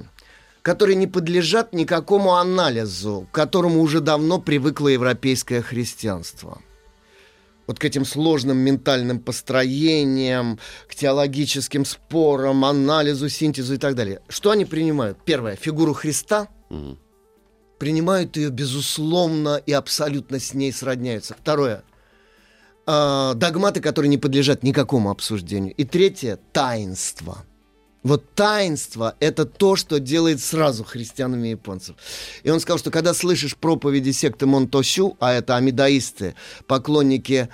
которые 0.62 0.96
не 0.96 1.08
подлежат 1.08 1.74
никакому 1.74 2.36
анализу, 2.36 3.28
к 3.32 3.36
которому 3.36 3.82
уже 3.82 4.00
давно 4.00 4.40
привыкло 4.40 4.88
европейское 4.88 5.62
христианство. 5.62 6.62
Вот 7.68 7.80
к 7.80 7.86
этим 7.86 8.06
сложным 8.06 8.58
ментальным 8.58 9.20
построениям, 9.20 10.60
к 10.88 10.96
теологическим 10.96 11.86
спорам, 11.86 12.66
анализу, 12.66 13.30
синтезу 13.30 13.76
и 13.76 13.78
так 13.78 13.96
далее. 13.96 14.22
Что 14.28 14.52
они 14.52 14.66
принимают? 14.66 15.18
Первое, 15.24 15.56
фигуру 15.56 15.94
Христа. 15.94 16.48
Принимают 17.80 18.38
ее, 18.38 18.50
безусловно, 18.50 19.62
и 19.66 19.72
абсолютно 19.74 20.40
с 20.40 20.54
ней 20.54 20.72
сродняются. 20.72 21.36
Второе, 21.40 21.84
э, 22.86 23.34
догматы, 23.36 23.82
которые 23.82 24.10
не 24.10 24.18
подлежат 24.18 24.64
никакому 24.64 25.10
обсуждению. 25.10 25.74
И 25.76 25.84
третье— 25.84 26.38
таинство. 26.54 27.44
Вот 28.04 28.34
таинство— 28.34 29.16
это 29.20 29.46
то, 29.46 29.76
что 29.76 30.00
делает 30.00 30.42
сразу 30.42 30.84
христианами 30.84 31.50
японцев. 31.50 31.96
И 32.44 32.50
он 32.50 32.60
сказал, 32.60 32.80
что 32.80 32.90
когда 32.90 33.14
слышишь 33.14 33.56
проповеди 33.56 34.12
секты 34.12 34.48
Монтосю, 34.48 35.18
а 35.20 35.34
это 35.34 35.56
амидаисты, 35.56 36.34
поклонники 36.66 37.50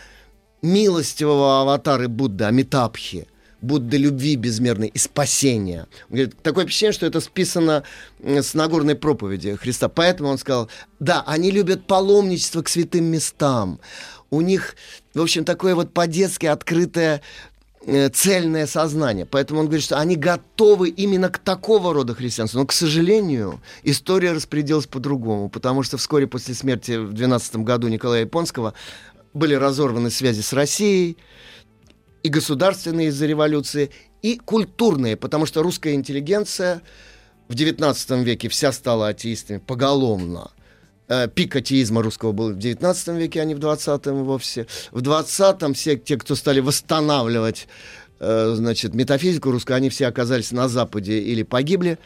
милостивого 0.61 1.61
аватары 1.61 2.07
Будды, 2.07 2.45
Амитабхи, 2.45 3.27
Будды 3.61 3.97
любви 3.97 4.35
безмерной 4.35 4.87
и 4.87 4.97
спасения. 4.97 5.87
Он 6.09 6.15
говорит, 6.15 6.41
такое 6.41 6.65
впечатление, 6.65 6.93
что 6.93 7.05
это 7.07 7.19
списано 7.19 7.83
с 8.23 8.53
Нагорной 8.53 8.95
проповеди 8.95 9.55
Христа. 9.55 9.89
Поэтому 9.89 10.29
он 10.29 10.37
сказал, 10.37 10.69
да, 10.99 11.23
они 11.25 11.51
любят 11.51 11.87
паломничество 11.87 12.61
к 12.61 12.69
святым 12.69 13.05
местам. 13.05 13.79
У 14.29 14.41
них, 14.41 14.75
в 15.13 15.21
общем, 15.21 15.43
такое 15.43 15.73
вот 15.73 15.93
по-детски 15.93 16.45
открытое 16.45 17.21
цельное 18.13 18.67
сознание. 18.67 19.25
Поэтому 19.25 19.61
он 19.61 19.67
говорит, 19.67 19.85
что 19.85 19.97
они 19.97 20.15
готовы 20.15 20.89
именно 20.89 21.29
к 21.29 21.37
такого 21.37 21.93
рода 21.93 22.13
христианству. 22.13 22.59
Но, 22.59 22.65
к 22.65 22.73
сожалению, 22.73 23.61
история 23.83 24.33
распределилась 24.33 24.87
по-другому, 24.87 25.49
потому 25.49 25.83
что 25.83 25.97
вскоре 25.97 26.27
после 26.27 26.53
смерти 26.53 26.97
в 26.97 27.13
12 27.13 27.57
году 27.57 27.87
Николая 27.87 28.21
Японского 28.21 28.73
были 29.33 29.53
разорваны 29.53 30.09
связи 30.09 30.41
с 30.41 30.51
Россией, 30.51 31.17
и 32.23 32.29
государственные 32.29 33.07
из-за 33.07 33.25
революции, 33.25 33.91
и 34.21 34.37
культурные, 34.37 35.15
потому 35.15 35.45
что 35.45 35.63
русская 35.63 35.93
интеллигенция 35.93 36.81
в 37.47 37.53
XIX 37.53 38.23
веке 38.23 38.49
вся 38.49 38.73
стала 38.73 39.09
атеистами 39.09 39.59
поголовно. 39.59 40.51
Э, 41.09 41.27
Пик 41.33 41.55
атеизма 41.55 42.01
русского 42.01 42.31
был 42.33 42.53
в 42.53 42.57
XIX 42.57 43.17
веке, 43.17 43.41
а 43.41 43.45
не 43.45 43.55
в 43.55 43.59
XX 43.59 44.23
вовсе. 44.23 44.67
В 44.91 45.01
XX 45.01 45.73
все 45.73 45.97
те, 45.97 46.17
кто 46.17 46.35
стали 46.35 46.59
восстанавливать 46.59 47.67
э, 48.19 48.53
значит, 48.55 48.93
метафизику 48.93 49.51
русскую, 49.51 49.77
они 49.77 49.89
все 49.89 50.07
оказались 50.07 50.51
на 50.51 50.67
Западе 50.67 51.19
или 51.19 51.43
погибли. 51.43 51.97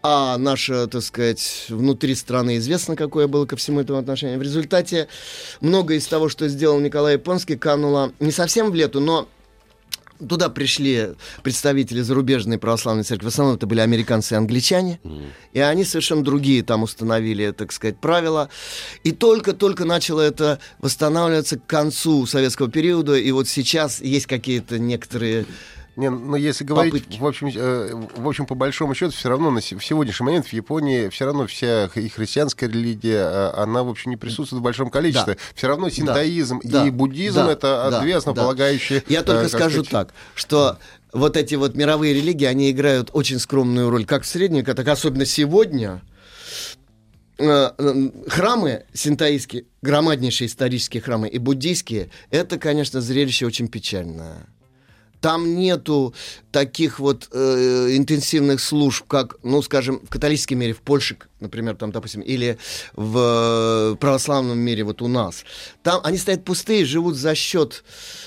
А 0.00 0.38
наше, 0.38 0.86
так 0.86 1.02
сказать, 1.02 1.66
внутри 1.68 2.14
страны 2.14 2.58
известно, 2.58 2.94
какое 2.94 3.26
было 3.26 3.46
ко 3.46 3.56
всему 3.56 3.80
этому 3.80 3.98
отношение. 3.98 4.38
В 4.38 4.42
результате 4.42 5.08
многое 5.60 5.98
из 5.98 6.06
того, 6.06 6.28
что 6.28 6.46
сделал 6.46 6.78
Николай 6.78 7.14
Японский, 7.14 7.56
кануло 7.56 8.12
не 8.20 8.30
совсем 8.30 8.70
в 8.70 8.76
лету, 8.76 9.00
но 9.00 9.28
Туда 10.26 10.48
пришли 10.48 11.10
представители 11.42 12.00
зарубежной 12.00 12.58
православной 12.58 13.04
церкви. 13.04 13.26
В 13.26 13.28
основном 13.28 13.56
это 13.56 13.66
были 13.66 13.80
американцы 13.80 14.34
и 14.34 14.36
англичане. 14.36 15.00
И 15.52 15.60
они 15.60 15.84
совершенно 15.84 16.24
другие 16.24 16.62
там 16.62 16.82
установили, 16.82 17.52
так 17.52 17.72
сказать, 17.72 17.98
правила. 17.98 18.48
И 19.04 19.12
только-только 19.12 19.84
начало 19.84 20.20
это 20.20 20.58
восстанавливаться 20.80 21.58
к 21.58 21.66
концу 21.66 22.26
советского 22.26 22.70
периода. 22.70 23.16
И 23.16 23.30
вот 23.30 23.48
сейчас 23.48 24.00
есть 24.00 24.26
какие-то 24.26 24.78
некоторые 24.78 25.46
Не, 25.98 26.10
ну 26.10 26.36
если 26.36 26.62
говорить, 26.62 26.92
Попытки. 26.92 27.18
в 27.18 27.26
общем, 27.26 27.50
э, 27.52 27.92
в 28.16 28.28
общем, 28.28 28.46
по 28.46 28.54
большому 28.54 28.94
счету, 28.94 29.10
все 29.10 29.30
равно 29.30 29.50
на 29.50 29.60
в 29.60 29.84
сегодняшний 29.84 30.26
момент 30.26 30.46
в 30.46 30.52
Японии 30.52 31.08
все 31.08 31.24
равно 31.24 31.48
вся 31.48 31.86
и 31.92 32.08
христианская 32.08 32.68
религия, 32.68 33.18
э, 33.18 33.50
она, 33.56 33.82
в 33.82 33.88
общем, 33.88 34.12
не 34.12 34.16
присутствует 34.16 34.60
в 34.60 34.62
большом 34.62 34.90
количестве. 34.90 35.34
Да. 35.34 35.40
Все 35.56 35.66
равно 35.66 35.90
синтоизм 35.90 36.60
Да, 36.62 36.86
и 36.86 36.90
буддизм 36.90 37.46
да, 37.46 37.52
это 37.52 37.88
да, 37.90 38.00
две 38.00 38.12
да. 38.12 38.18
основополагающие. 38.18 39.02
Я 39.08 39.24
только 39.24 39.46
э, 39.46 39.48
скажу 39.48 39.82
сказать, 39.82 39.90
так, 39.90 40.14
что 40.36 40.78
вот 41.12 41.36
эти 41.36 41.56
вот 41.56 41.74
мировые 41.74 42.14
религии, 42.14 42.44
они 42.44 42.70
играют 42.70 43.10
очень 43.12 43.40
скромную 43.40 43.90
роль, 43.90 44.04
как 44.04 44.22
в 44.22 44.26
среднем 44.28 44.64
так 44.64 44.86
особенно 44.86 45.24
сегодня. 45.24 46.00
Э, 47.38 47.70
Храмы 48.28 48.84
синтаистские, 48.92 49.64
громаднейшие 49.82 50.46
исторические 50.46 51.02
храмы 51.02 51.26
и 51.28 51.38
буддийские, 51.38 52.10
это, 52.30 52.56
конечно, 52.56 53.00
зрелище 53.00 53.46
очень 53.46 53.66
печальное. 53.66 54.46
Там 55.20 55.54
нету 55.54 56.14
таких 56.50 56.98
вот 56.98 57.28
э, 57.32 57.96
интенсивных 57.96 58.60
служб, 58.60 59.04
как, 59.06 59.36
ну, 59.42 59.60
скажем, 59.62 60.00
в 60.04 60.08
католическом 60.08 60.58
мире, 60.58 60.72
в 60.72 60.80
Польше, 60.80 61.16
например, 61.40 61.76
там, 61.76 61.92
допустим, 61.92 62.20
или 62.22 62.58
в 62.94 63.92
э, 63.92 63.96
православном 63.96 64.58
мире, 64.58 64.84
вот 64.84 65.02
у 65.02 65.08
нас. 65.08 65.44
Там 65.82 66.00
они 66.04 66.16
стоят 66.18 66.44
пустые, 66.44 66.84
живут 66.84 67.16
за 67.16 67.34
счет 67.34 67.84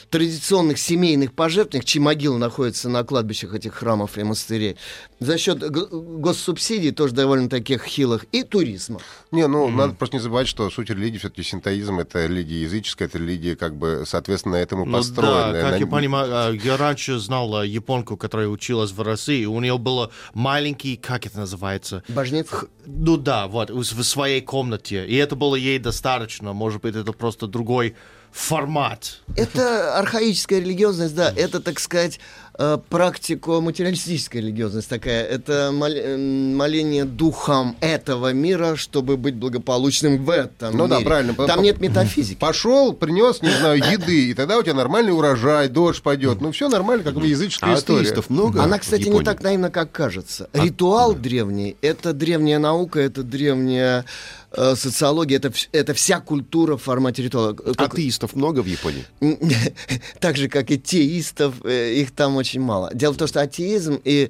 традиционных 0.09 0.77
семейных 0.77 1.33
пожертвований, 1.33 1.85
чьи 1.85 2.01
могилы 2.01 2.37
находятся 2.37 2.89
на 2.89 3.03
кладбищах 3.03 3.53
этих 3.55 3.73
храмов 3.73 4.17
и 4.17 4.23
монастырей, 4.23 4.77
за 5.19 5.37
счет 5.37 5.59
госсубсидий, 5.59 6.91
тоже 6.91 7.13
довольно 7.13 7.49
таких 7.49 7.83
хилых, 7.83 8.25
и 8.31 8.43
туризма. 8.43 8.99
Не, 9.31 9.47
ну, 9.47 9.69
надо 9.69 9.93
просто 9.93 10.17
не 10.17 10.21
забывать, 10.21 10.47
что 10.47 10.69
суть 10.69 10.89
религии, 10.89 11.17
все-таки 11.17 11.43
синтоизм, 11.43 11.99
это 11.99 12.25
религия 12.25 12.61
языческая, 12.63 13.07
это 13.07 13.17
религия, 13.17 13.55
как 13.55 13.75
бы, 13.75 14.03
соответственно, 14.05 14.55
этому 14.55 14.85
Ну 14.85 14.97
построенная. 14.97 15.53
да, 15.53 15.61
как 15.61 15.71
На- 15.71 15.75
я 15.77 15.87
понимаю, 15.87 16.29
а, 16.31 16.51
я 16.51 16.77
раньше 16.77 17.17
знал 17.19 17.55
а, 17.55 17.65
японку, 17.65 18.17
которая 18.21 18.47
училась 18.47 18.91
в 18.91 19.01
России, 19.01 19.45
у 19.45 19.59
нее 19.59 19.77
было 19.79 20.11
маленький, 20.35 20.95
как 20.95 21.25
это 21.25 21.39
называется? 21.39 22.03
Божница? 22.07 22.67
Ну 22.85 23.17
да, 23.17 23.47
вот, 23.47 23.71
в 23.71 23.81
в 23.81 24.03
своей 24.03 24.41
комнате. 24.41 25.05
И 25.07 25.15
это 25.15 25.35
было 25.35 25.55
ей 25.55 25.79
достаточно. 25.79 26.53
Может 26.53 26.81
быть, 26.81 26.95
это 26.95 27.11
просто 27.13 27.47
другой 27.47 27.95
формат. 28.31 29.19
Это 29.35 29.97
архаическая 29.99 30.59
религиозность, 30.59 31.15
да. 31.15 31.33
Это, 31.35 31.59
так 31.59 31.79
сказать, 31.79 32.19
э, 32.57 32.77
практико-материалистическая 32.89 34.41
религиозность 34.41 34.89
такая. 34.89 35.23
Это 35.25 35.71
мол- 35.73 35.89
м, 35.91 36.55
моление 36.55 37.05
духам 37.05 37.75
этого 37.81 38.33
мира, 38.33 38.75
чтобы 38.75 39.17
быть 39.17 39.35
благополучным 39.35 40.23
в 40.23 40.29
этом 40.29 40.75
Ну 40.77 40.87
да, 40.87 40.97
мире. 40.97 41.07
правильно. 41.07 41.33
Там 41.47 41.61
нет 41.61 41.79
метафизики. 41.81 42.37
Пошел, 42.37 42.93
принес, 42.93 43.41
не 43.41 43.49
знаю, 43.51 43.79
еды, 43.79 44.29
и 44.29 44.33
тогда 44.33 44.57
у 44.57 44.63
тебя 44.63 44.73
нормальный 44.75 45.13
урожай, 45.13 45.67
дождь 45.69 46.01
пойдет. 46.01 46.41
Ну, 46.41 46.51
все 46.51 46.69
нормально, 46.69 47.03
как 47.03 47.15
бы 47.15 47.25
языческая 47.27 47.73
А 47.73 47.77
история. 47.77 48.01
атеистов 48.01 48.29
много? 48.29 48.61
Она, 48.61 48.79
кстати, 48.79 49.07
не 49.07 49.23
так 49.23 49.41
наивна, 49.43 49.69
как 49.69 49.91
кажется. 49.91 50.49
Ритуал 50.53 51.13
древний— 51.13 51.75
это 51.81 52.13
древняя 52.13 52.59
наука, 52.59 52.99
это 52.99 53.23
древняя 53.23 54.05
э, 54.51 54.75
социология, 54.75 55.37
это, 55.37 55.51
это 55.71 55.93
вся 55.93 56.19
культура 56.19 56.77
в 56.77 56.83
формате 56.83 57.23
ритуала. 57.23 57.55
Э, 57.65 57.73
как- 57.73 57.93
Атеистов 57.93 58.35
много 58.35 58.61
в 58.61 58.65
Японии? 58.65 59.05
так 60.19 60.37
же, 60.37 60.47
как 60.47 60.71
и 60.71 60.79
теистов, 60.79 61.55
э, 61.63 61.93
их 61.93 62.11
там 62.11 62.35
очень 62.35 62.61
мало. 62.61 62.89
Дело 62.93 63.13
в 63.13 63.17
том, 63.17 63.27
что 63.27 63.41
атеизм 63.41 63.99
и 64.03 64.29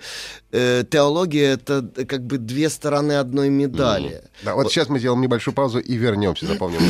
э, 0.51 0.84
теология— 0.89 1.53
это 1.53 1.89
э, 1.95 2.05
как 2.05 2.25
бы 2.25 2.38
две 2.38 2.69
стороны 2.69 3.13
одной 3.13 3.49
медали. 3.49 4.23
Да, 4.43 4.55
вот 4.55 4.71
сейчас 4.71 4.89
мы 4.89 4.99
сделаем 4.99 5.21
небольшую 5.21 5.53
паузу 5.53 5.79
и 5.79 5.95
вернемся, 5.95 6.45
запомним. 6.45 6.81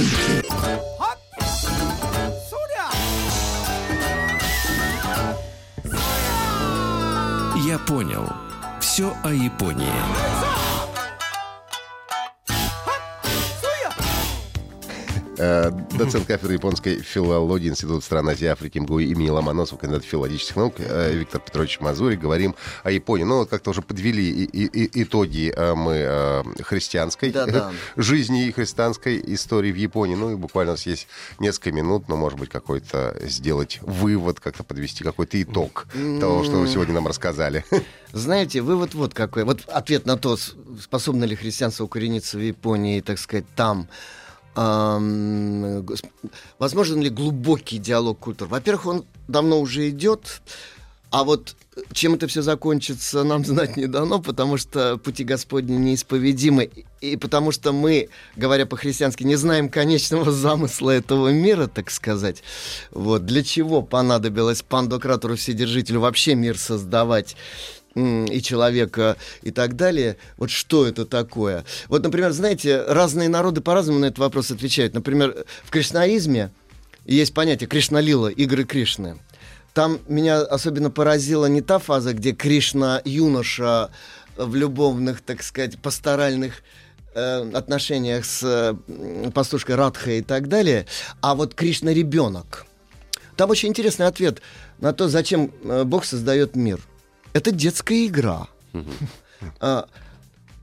Я 7.65 7.79
понял. 7.79 8.27
Все 8.79 9.13
о 9.23 9.31
Японии. 9.31 10.60
Доцент 15.41 16.27
кафедры 16.27 16.53
японской 16.53 16.99
филологии 17.01 17.69
Института 17.69 18.05
стран 18.05 18.29
Азии 18.29 18.45
Африки 18.45 18.77
МГУ 18.77 18.99
имени 18.99 19.29
Ломоносова, 19.29 19.79
кандидат 19.79 20.03
филологических 20.05 20.55
наук 20.55 20.75
э, 20.77 21.13
Виктор 21.15 21.41
Петрович 21.41 21.79
Мазури. 21.79 22.15
Говорим 22.15 22.53
о 22.83 22.91
Японии. 22.91 23.23
Ну, 23.23 23.37
вот 23.39 23.49
как-то 23.49 23.71
уже 23.71 23.81
подвели 23.81 24.23
и- 24.29 24.43
и- 24.43 24.65
и- 24.85 25.01
итоги 25.03 25.51
э, 25.55 25.73
мы 25.73 25.93
э, 25.95 26.43
христианской 26.61 27.31
жизни 27.95 28.45
и 28.45 28.51
христианской 28.51 29.19
истории 29.33 29.71
в 29.71 29.75
Японии. 29.77 30.13
Ну, 30.13 30.31
и 30.31 30.35
буквально 30.35 30.73
у 30.73 30.75
нас 30.75 30.85
есть 30.85 31.07
несколько 31.39 31.71
минут, 31.71 32.07
но, 32.07 32.17
может 32.17 32.37
быть, 32.37 32.49
какой-то 32.49 33.17
сделать 33.23 33.79
вывод, 33.81 34.39
как-то 34.39 34.63
подвести 34.63 35.03
какой-то 35.03 35.41
итог 35.41 35.87
того, 36.19 36.43
что 36.43 36.57
вы 36.57 36.67
сегодня 36.67 36.93
нам 36.93 37.07
рассказали. 37.07 37.65
Знаете, 38.13 38.61
вывод 38.61 38.93
вот 38.93 39.15
какой. 39.15 39.43
Вот 39.45 39.61
ответ 39.67 40.05
на 40.05 40.17
то, 40.17 40.37
способно 40.79 41.23
ли 41.23 41.35
христианство 41.35 41.85
укорениться 41.85 42.37
в 42.37 42.41
Японии, 42.41 43.01
так 43.01 43.17
сказать, 43.17 43.45
там. 43.55 43.87
Гос- 44.55 46.03
возможен 46.59 47.01
ли 47.01 47.09
глубокий 47.09 47.77
диалог 47.77 48.19
культур? 48.19 48.47
Во-первых, 48.47 48.85
он 48.85 49.05
давно 49.27 49.59
уже 49.59 49.89
идет, 49.89 50.41
а 51.09 51.23
вот 51.23 51.55
чем 51.93 52.15
это 52.15 52.27
все 52.27 52.41
закончится, 52.41 53.23
нам 53.23 53.45
знать 53.45 53.77
не 53.77 53.87
дано, 53.87 54.19
потому 54.19 54.57
что 54.57 54.97
пути 54.97 55.23
Господни 55.23 55.75
неисповедимы, 55.77 56.69
и 56.99 57.17
потому 57.17 57.51
что 57.51 57.71
мы, 57.71 58.09
говоря 58.35 58.65
по-христиански, 58.65 59.23
не 59.23 59.35
знаем 59.35 59.69
конечного 59.69 60.31
замысла 60.31 60.91
этого 60.91 61.29
мира, 61.29 61.67
так 61.67 61.89
сказать. 61.89 62.43
Вот 62.91 63.25
для 63.25 63.43
чего 63.43 63.81
понадобилось 63.81 64.61
пандократору 64.61 65.35
Вседержителю 65.35 66.01
вообще 66.01 66.35
мир 66.35 66.57
создавать? 66.57 67.35
И 67.95 68.41
человека 68.41 69.17
и 69.41 69.51
так 69.51 69.75
далее. 69.75 70.17
Вот 70.37 70.49
что 70.49 70.87
это 70.87 71.05
такое? 71.05 71.65
Вот, 71.87 72.03
например, 72.03 72.31
знаете, 72.31 72.83
разные 72.87 73.29
народы 73.29 73.61
по-разному 73.61 73.99
на 73.99 74.05
этот 74.05 74.19
вопрос 74.19 74.51
отвечают. 74.51 74.93
Например, 74.93 75.45
в 75.63 75.71
кришнаизме 75.71 76.51
есть 77.05 77.33
понятие 77.33 77.67
Кришналила, 77.67 78.27
игры 78.27 78.63
Кришны. 78.63 79.17
Там 79.73 79.99
меня 80.07 80.41
особенно 80.41 80.89
поразила 80.91 81.45
не 81.45 81.61
та 81.61 81.79
фаза, 81.79 82.13
где 82.13 82.33
Кришна 82.33 83.01
юноша 83.05 83.89
в 84.35 84.55
любовных, 84.55 85.21
так 85.21 85.43
сказать, 85.43 85.79
пасторальных 85.79 86.63
э, 87.13 87.49
отношениях 87.53 88.25
с 88.25 88.41
э, 88.43 89.29
пастушкой 89.31 89.75
Радхой 89.75 90.19
и 90.19 90.21
так 90.21 90.47
далее, 90.47 90.87
а 91.21 91.35
вот 91.35 91.53
Кришна 91.53 91.93
ребенок. 91.93 92.65
Там 93.37 93.49
очень 93.49 93.69
интересный 93.69 94.07
ответ 94.07 94.41
на 94.79 94.93
то, 94.93 95.07
зачем 95.07 95.51
э, 95.63 95.83
Бог 95.83 96.05
создает 96.05 96.55
мир. 96.55 96.79
Это 97.33 97.51
детская 97.51 98.05
игра. 98.07 98.47
А, 99.59 99.87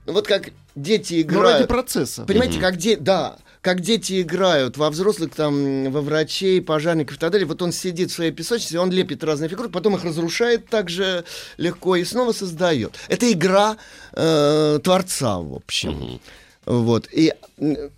ну 0.05 0.13
вот 0.13 0.27
как 0.27 0.49
дети 0.75 1.15
Ну, 1.15 1.21
играют. 1.21 1.59
ради 1.59 1.67
процесса. 1.67 2.23
Понимаете, 2.23 2.59
как 2.59 2.77
де... 2.77 2.95
да, 2.95 3.37
как 3.61 3.81
дети 3.81 4.21
играют 4.21 4.77
во 4.77 4.89
взрослых, 4.89 5.35
там, 5.35 5.91
во 5.91 6.01
врачей, 6.01 6.61
пожарников 6.61 7.17
и 7.17 7.19
так 7.19 7.31
далее. 7.31 7.45
Вот 7.45 7.61
он 7.61 7.71
сидит 7.71 8.09
в 8.09 8.13
своей 8.13 8.31
песочнице, 8.31 8.79
он 8.79 8.89
лепит 8.91 9.23
разные 9.23 9.49
фигуры, 9.49 9.69
потом 9.69 9.95
их 9.95 10.03
разрушает 10.03 10.67
так 10.69 10.89
же 10.89 11.25
легко 11.57 11.95
и 11.97 12.05
снова 12.05 12.31
создает. 12.31 12.95
Это 13.09 13.31
игра 13.31 13.77
э, 14.13 14.79
Творца, 14.83 15.39
в 15.39 15.55
общем. 15.55 16.21
Вот. 16.65 17.09
И 17.11 17.33
э, 17.57 17.89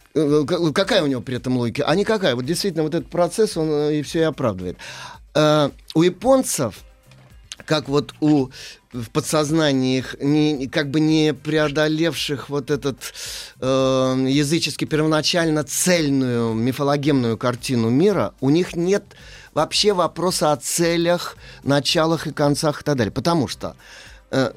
какая 0.74 1.04
у 1.04 1.08
него 1.08 1.22
при 1.22 1.38
этом 1.38 1.58
логика? 1.58 1.84
А 1.86 1.96
никакая. 1.96 2.36
Вот 2.36 2.46
действительно, 2.46 2.84
вот 2.84 2.96
этот 2.96 3.10
процесс, 3.10 3.56
он 3.56 3.70
э, 3.70 4.00
и 4.00 4.02
все 4.02 4.20
и 4.20 4.24
оправдывает. 4.24 4.78
Э, 5.36 5.70
у 5.94 6.02
японцев 6.02 6.80
как 7.66 7.90
вот 7.90 8.14
у 8.20 8.50
в 8.94 9.10
подсознании 9.10 10.00
их, 10.00 10.18
не, 10.20 10.68
как 10.68 10.92
бы 10.92 11.00
не 11.00 11.34
преодолевших 11.34 12.50
вот 12.50 12.70
этот 12.70 12.98
э, 13.60 14.26
язычески 14.28 14.86
первоначально 14.86 15.64
цельную 15.64 16.54
мифологемную 16.54 17.38
картину 17.38 17.90
мира, 17.90 18.34
у 18.42 18.50
них 18.50 18.76
нет 18.76 19.04
вообще 19.54 19.94
вопроса 19.94 20.52
о 20.52 20.58
целях, 20.58 21.38
началах 21.64 22.28
и 22.28 22.34
концах 22.34 22.82
и 22.82 22.84
так 22.84 22.98
далее. 22.98 23.12
Потому 23.12 23.48
что 23.48 23.76
э, 24.32 24.52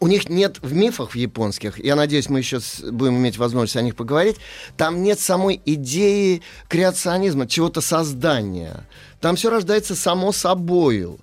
у 0.00 0.06
них 0.06 0.28
нет 0.28 0.58
в 0.62 0.72
мифах 0.72 1.12
в 1.12 1.14
японских, 1.16 1.78
я 1.82 1.96
надеюсь, 1.96 2.28
мы 2.28 2.38
еще 2.38 2.60
с- 2.60 2.80
будем 2.80 3.16
иметь 3.16 3.36
возможность 3.38 3.76
о 3.76 3.82
них 3.82 3.96
поговорить, 3.96 4.36
там 4.76 5.02
нет 5.02 5.18
самой 5.20 5.60
идеи 5.64 6.42
креационизма, 6.68 7.46
чего-то 7.46 7.80
создания. 7.80 8.86
Там 9.20 9.36
все 9.36 9.50
рождается 9.50 9.94
само 9.94 10.32
собою. 10.32 11.18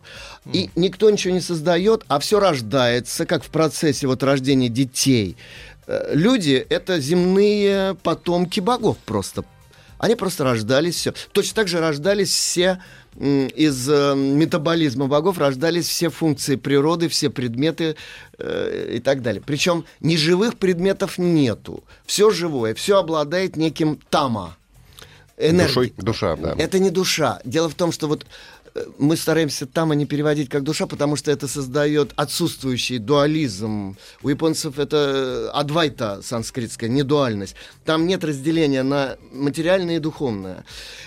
И 0.54 0.69
никто 0.76 1.10
ничего 1.10 1.34
не 1.34 1.41
создает, 1.41 2.06
а 2.08 2.19
все 2.19 2.39
рождается, 2.39 3.26
как 3.26 3.43
в 3.43 3.50
процессе 3.50 4.08
вот 4.08 4.24
рождения 4.24 4.69
детей. 4.69 5.36
Э, 5.86 6.12
Люди— 6.13 6.65
это 6.69 7.00
земные 7.02 7.95
потомки 8.02 8.62
богов 8.62 8.98
просто. 9.06 9.43
Они 10.00 10.16
просто 10.16 10.44
рождались 10.46 10.96
все. 10.96 11.14
Точно 11.34 11.56
так 11.56 11.68
же 11.68 11.80
рождались 11.80 12.30
все 12.30 12.82
из 13.20 13.90
э, 13.90 14.16
метаболизма 14.16 15.08
богов, 15.08 15.38
рождались 15.38 15.88
все 15.88 16.10
функции 16.10 16.56
природы, 16.56 17.10
все 17.10 17.30
предметы 17.30 17.98
э, 18.38 18.94
и 18.96 19.00
так 19.00 19.22
далее. 19.22 19.44
Причем 19.46 19.86
неживых 20.00 20.58
предметов 20.58 21.18
нету. 21.18 21.84
Все 22.06 22.32
живое, 22.32 22.74
все 22.76 22.98
обладает 22.98 23.58
неким 23.58 24.00
тама. 24.10 24.56
Энергией. 25.38 25.68
Душой? 25.68 25.94
Душа, 25.98 26.36
да. 26.36 26.56
Это 26.58 26.80
не 26.80 26.90
душа. 26.90 27.40
Дело 27.46 27.70
в 27.70 27.76
том, 27.76 27.92
что 27.92 28.08
вот 28.08 28.26
мы 28.98 29.15
стараемся 29.15 29.65
там 29.65 29.94
не 29.94 30.06
переводить 30.06 30.50
как 30.50 30.63
душа, 30.63 30.86
потому 30.86 31.15
что 31.15 31.32
это 31.32 31.48
создает 31.48 32.13
отсутствующий 32.15 32.98
дуализм. 32.98 33.98
У 34.22 34.30
японцев 34.30 34.80
это 34.80 34.98
э, 34.98 35.50
адвайта 35.54 36.22
санскритская, 36.24 36.89
не 36.89 37.04
дуальность. 37.04 37.56
Там 37.86 38.08
нет 38.08 38.24
разделения 38.24 38.84
на 38.84 39.18
материальное 39.32 39.98
и 39.98 40.00
духовное. 40.00 40.65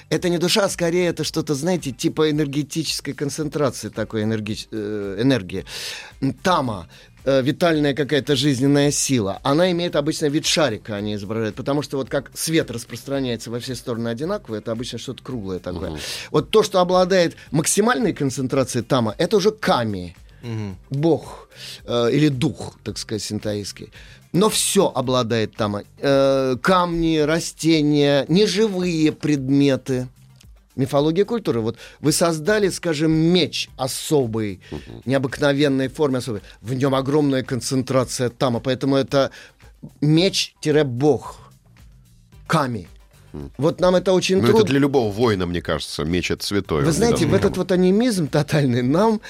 Это 0.09 0.29
не 0.29 0.39
душа, 0.39 0.65
а 0.65 0.69
скорее 0.69 1.09
это 1.09 1.25
что-то, 1.25 1.55
знаете, 1.55 1.93
типа 1.93 2.31
энергетической 2.31 3.13
концентрации 3.13 3.89
такой 3.89 4.23
энерги- 4.23 4.69
э, 4.71 5.19
энергии. 5.21 5.65
Тама 6.43 6.89
э, 7.25 7.43
витальная 7.43 7.95
какая-то 7.95 8.37
жизненная 8.37 8.91
сила, 8.91 9.41
она 9.43 9.71
имеет 9.73 9.97
обычно 9.97 10.27
вид 10.27 10.47
шарика, 10.47 10.97
они 10.97 11.15
изображают, 11.15 11.57
потому 11.57 11.83
что 11.83 11.97
вот 11.97 12.09
как 12.09 12.31
свет 12.35 12.71
распространяется 12.71 13.51
во 13.51 13.61
все 13.61 13.75
стороны 13.75 14.09
одинаково, 14.09 14.57
это 14.57 14.73
обычно 14.73 14.99
что-то 14.99 15.23
круглое 15.23 15.59
такое. 15.59 15.99
Вот 16.31 16.51
то, 16.51 16.63
что 16.63 16.81
обладает 16.81 17.37
максимальной 17.51 18.13
концентрацией 18.13 18.85
тама, 18.85 19.15
это 19.19 19.37
уже 19.37 19.51
ками, 19.51 20.17
бог 20.91 21.49
э, 21.85 22.11
или 22.13 22.29
дух, 22.29 22.79
так 22.83 22.99
сказать, 22.99 23.23
синтаистский. 23.23 23.93
Но 24.33 24.49
все 24.49 24.91
обладает 24.95 25.55
тама. 25.55 25.83
Э, 25.99 26.57
камни, 26.63 27.19
растения, 27.19 28.25
неживые 28.29 29.13
предметы. 29.13 30.09
Мифология 30.77 31.25
культуры. 31.25 31.61
Вот 31.61 31.77
вы 32.01 32.13
создали, 32.13 32.71
скажем, 32.71 33.13
меч 33.13 33.69
особый, 33.77 34.61
необыкновенной 35.05 35.89
формы 35.89 36.19
особой. 36.19 36.41
В 36.63 36.75
нем 36.75 36.95
огромная 36.95 37.43
концентрация 37.43 38.31
тама, 38.31 38.61
поэтому 38.61 38.97
это 38.97 39.31
меч-бог. 40.01 41.39
Ками. 42.47 42.89
Вот 43.57 43.81
нам 43.81 43.95
это 43.97 44.13
очень 44.13 44.37
Ну, 44.37 44.43
трудно. 44.43 44.59
это 44.59 44.67
для 44.69 44.79
любого 44.79 45.11
воина, 45.11 45.47
мне 45.47 45.63
кажется, 45.63 46.05
меч 46.05 46.31
это 46.31 46.45
святое. 46.45 46.85
Вы 46.85 46.93
знаете, 46.93 47.27
в 47.27 47.35
этот 47.35 47.57
вот 47.57 47.73
анимизм 47.73 48.29
тотальный 48.29 48.83
нам 48.83 49.21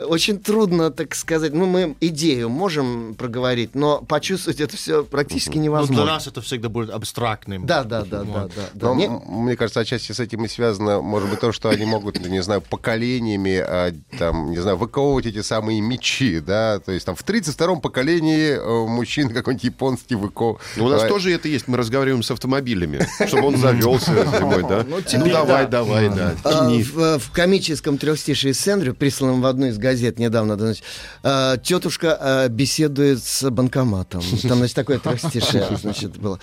очень 0.00 0.38
трудно, 0.38 0.90
так 0.90 1.14
сказать, 1.14 1.52
ну, 1.52 1.66
мы 1.66 1.96
идею 2.00 2.48
можем 2.48 3.14
проговорить, 3.16 3.74
но 3.74 3.98
почувствовать 4.02 4.60
это 4.60 4.76
все 4.76 5.02
практически 5.04 5.56
Ну, 5.58 5.64
невозможно. 5.64 6.04
для 6.04 6.12
нас 6.14 6.26
это 6.26 6.40
всегда 6.40 6.68
будет 6.68 6.90
абстрактным. 6.90 7.66
Да, 7.66 7.84
да, 7.84 8.02
да, 8.04 8.22
да, 8.22 8.48
да. 8.54 8.62
да. 8.74 8.86
Но, 8.88 8.94
Не- 8.94 9.08
мне 9.08 9.56
кажется, 9.56 9.80
отчасти 9.80 10.12
с 10.12 10.20
этим 10.20 10.44
и 10.44 10.48
связано, 10.48 11.00
может 11.00 11.28
быть, 11.30 11.40
то, 11.40 11.52
что 11.52 11.68
они 11.68 11.84
могут, 11.84 12.18
не 12.26 12.42
знаю, 12.42 12.60
поколениями, 12.60 13.56
а, 13.58 13.92
там, 14.18 14.50
не 14.50 14.58
знаю, 14.58 14.76
выковывать 14.76 15.26
эти 15.26 15.42
самые 15.42 15.80
мечи, 15.80 16.40
да, 16.40 16.78
то 16.78 16.92
есть 16.92 17.04
там 17.06 17.14
в 17.16 17.24
32-м 17.24 17.80
поколении 17.80 18.50
э, 18.52 18.86
мужчин 18.88 19.30
какой-нибудь 19.30 19.64
японский 19.64 20.14
выковывает. 20.14 20.62
Ну, 20.76 20.84
у 20.86 20.88
нас 20.88 21.02
тоже 21.04 21.32
это 21.32 21.48
есть. 21.48 21.66
Мы 21.68 21.76
разговариваем 21.76 22.22
с 22.22 22.30
автомобилями, 22.30 23.06
чтобы 23.26 23.48
он 23.48 23.56
завелся 23.56 24.12
зимой, 24.38 24.62
да? 24.62 24.84
Ну, 24.88 24.96
Ну, 25.18 25.26
давай, 25.30 25.64
да. 25.64 25.70
давай, 25.70 26.08
да. 26.08 26.34
А, 26.44 26.52
тяни. 26.68 26.82
в, 26.82 27.18
в 27.18 27.30
комическом 27.32 27.98
трехстишии 27.98 28.52
Сэндрю, 28.52 28.94
присланном 28.94 29.40
в 29.42 29.46
одну 29.46 29.66
из 29.66 29.76
газет 29.78 29.87
недавно, 30.18 30.56
да, 30.56 30.66
значит, 30.66 30.84
а, 31.22 31.56
тетушка 31.56 32.16
а, 32.20 32.48
беседует 32.48 33.22
с 33.22 33.48
банкоматом. 33.50 34.22
Там, 34.42 34.58
значит, 34.58 34.76
такое 34.76 34.98
трехстишее, 34.98 35.68
значит, 35.80 36.16
было. 36.18 36.38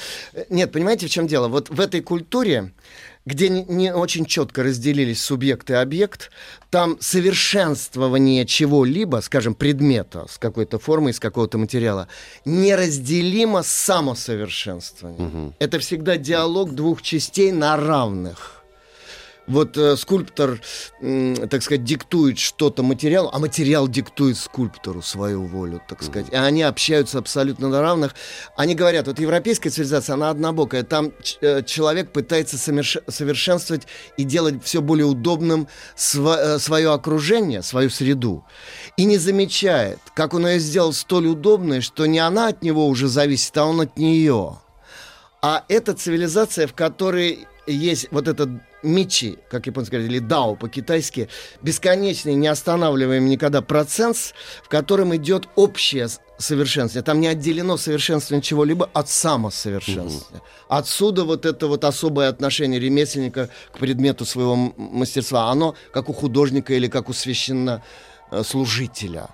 Нет, 0.50 0.72
понимаете, 0.72 1.08
в 1.08 1.10
чем 1.10 1.28
дело? 1.28 1.48
Вот 1.48 1.70
в 1.70 1.80
этой 1.80 2.02
культуре, 2.02 2.72
где 3.26 3.50
не, 3.50 3.94
очень 3.94 4.26
четко 4.26 4.64
разделились 4.64 5.22
субъект 5.22 5.70
и 5.70 5.74
объект, 5.74 6.32
там 6.70 6.98
совершенствование 7.00 8.46
чего-либо, 8.46 9.22
скажем, 9.22 9.56
предмета 9.56 10.26
с 10.30 10.38
какой-то 10.38 10.80
формой, 10.80 11.12
из 11.12 11.20
какого-то 11.20 11.58
материала, 11.58 12.08
неразделимо 12.46 13.64
с 13.64 13.68
самосовершенствованием. 13.68 15.54
Это 15.60 15.80
всегда 15.80 16.18
диалог 16.18 16.74
двух 16.74 17.02
частей 17.02 17.52
на 17.52 17.78
равных 17.78 18.55
вот 19.48 19.78
э, 19.78 19.96
скульптор, 19.98 20.60
м, 21.02 21.36
так 21.48 21.62
сказать, 21.64 21.84
диктует 21.84 22.40
что-то 22.40 22.84
материалу, 22.84 23.30
а 23.32 23.40
материал 23.40 23.88
диктует 23.88 24.38
скульптору 24.38 25.02
свою 25.02 25.46
волю, 25.46 25.82
так 25.88 26.04
сказать. 26.04 26.28
И 26.32 26.36
они 26.36 26.64
общаются 26.64 27.20
абсолютно 27.20 27.70
на 27.70 27.82
равных. 27.82 28.16
Они 28.58 28.76
говорят, 28.76 29.08
вот 29.08 29.20
европейская 29.20 29.70
цивилизация, 29.70 30.16
она 30.16 30.30
однобокая. 30.30 30.84
Там 30.84 31.12
э, 31.42 31.64
человек 31.64 32.12
пытается 32.12 32.58
соверш- 32.58 33.04
совершенствовать 33.10 33.88
и 34.18 34.24
делать 34.24 34.64
все 34.64 34.82
более 34.82 35.06
удобным 35.06 35.68
сва- 35.96 36.56
э, 36.56 36.60
свое 36.60 36.92
окружение, 36.92 37.62
свою 37.62 37.90
среду. 37.90 38.44
И 38.98 39.06
не 39.06 39.18
замечает, 39.18 40.00
как 40.16 40.34
он 40.34 40.48
ее 40.48 40.60
сделал 40.60 40.94
столь 40.94 41.28
удобной, 41.28 41.82
что 41.82 42.06
не 42.06 42.20
она 42.20 42.48
от 42.48 42.64
него 42.64 42.88
уже 42.88 43.08
зависит, 43.08 43.56
а 43.58 43.66
он 43.66 43.82
от 43.82 43.98
нее. 43.98 44.58
А 45.42 45.64
это 45.68 45.94
цивилизация, 45.94 46.66
в 46.66 46.74
которой 46.74 47.48
есть 47.68 48.08
вот 48.12 48.28
этот 48.28 48.50
мечи, 48.84 49.40
как 49.50 49.66
японцы 49.68 49.92
говорят, 49.92 50.10
или 50.10 50.20
дао 50.20 50.56
по-китайски, 50.56 51.30
бесконечный, 51.62 52.36
неостанавливаемый 52.36 53.30
никогда 53.30 53.62
процесс, 53.62 54.34
в 54.64 54.70
котором 54.70 55.14
идет 55.16 55.48
общее 55.56 56.08
совершенствование. 56.38 57.04
Там 57.04 57.20
не 57.20 57.28
отделено 57.28 57.78
совершенствование 57.78 58.44
чего-либо 58.44 58.90
от 58.94 59.10
самосовершенствования. 59.10 60.44
Отсюда 60.68 61.24
вот 61.24 61.46
это 61.46 61.68
вот 61.68 61.84
особое 61.84 62.30
отношение 62.30 62.80
ремесленника 62.80 63.50
к 63.72 63.80
предмету 63.80 64.26
своего 64.26 64.56
мастерства. 64.56 65.50
Оно 65.50 65.76
как 65.94 66.10
у 66.10 66.14
художника 66.14 66.74
или 66.74 66.88
как 66.88 67.10
у 67.10 67.14
священнослужителя. 67.14 69.30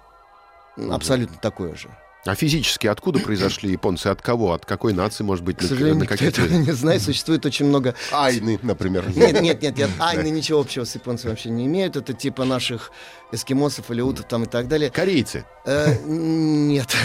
Абсолютно 0.78 1.38
такое 1.38 1.76
же. 1.76 1.90
А 2.26 2.36
физически 2.36 2.86
откуда 2.86 3.20
произошли 3.20 3.72
японцы? 3.72 4.08
От 4.08 4.22
кого? 4.22 4.54
От 4.54 4.66
какой 4.66 4.94
нации, 4.94 5.24
может 5.24 5.44
быть? 5.44 5.58
К 5.58 5.64
сожалению, 5.64 5.96
на 5.96 6.02
никто 6.04 6.16
каких 6.16 6.30
этого 6.30 6.48
не 6.48 6.72
знает. 6.72 7.02
Существует 7.02 7.46
очень 7.46 7.66
много 7.66 7.96
Айны, 8.12 8.60
например. 8.62 9.10
Нет, 9.16 9.42
нет, 9.42 9.62
нет, 9.62 9.78
нет. 9.78 9.90
Айны 10.00 10.30
ничего 10.30 10.60
общего 10.60 10.86
с 10.86 10.94
японцами 10.94 11.32
вообще 11.32 11.50
не 11.50 11.66
имеют. 11.66 11.96
Это 11.96 12.14
типа 12.14 12.46
наших 12.46 12.92
эскимосов 13.32 13.90
или 13.92 14.02
утов 14.02 14.28
там 14.28 14.44
и 14.44 14.46
так 14.46 14.68
далее. 14.68 14.92
Корейцы. 14.92 15.46
Э, 15.66 15.96
Нет, 16.06 16.96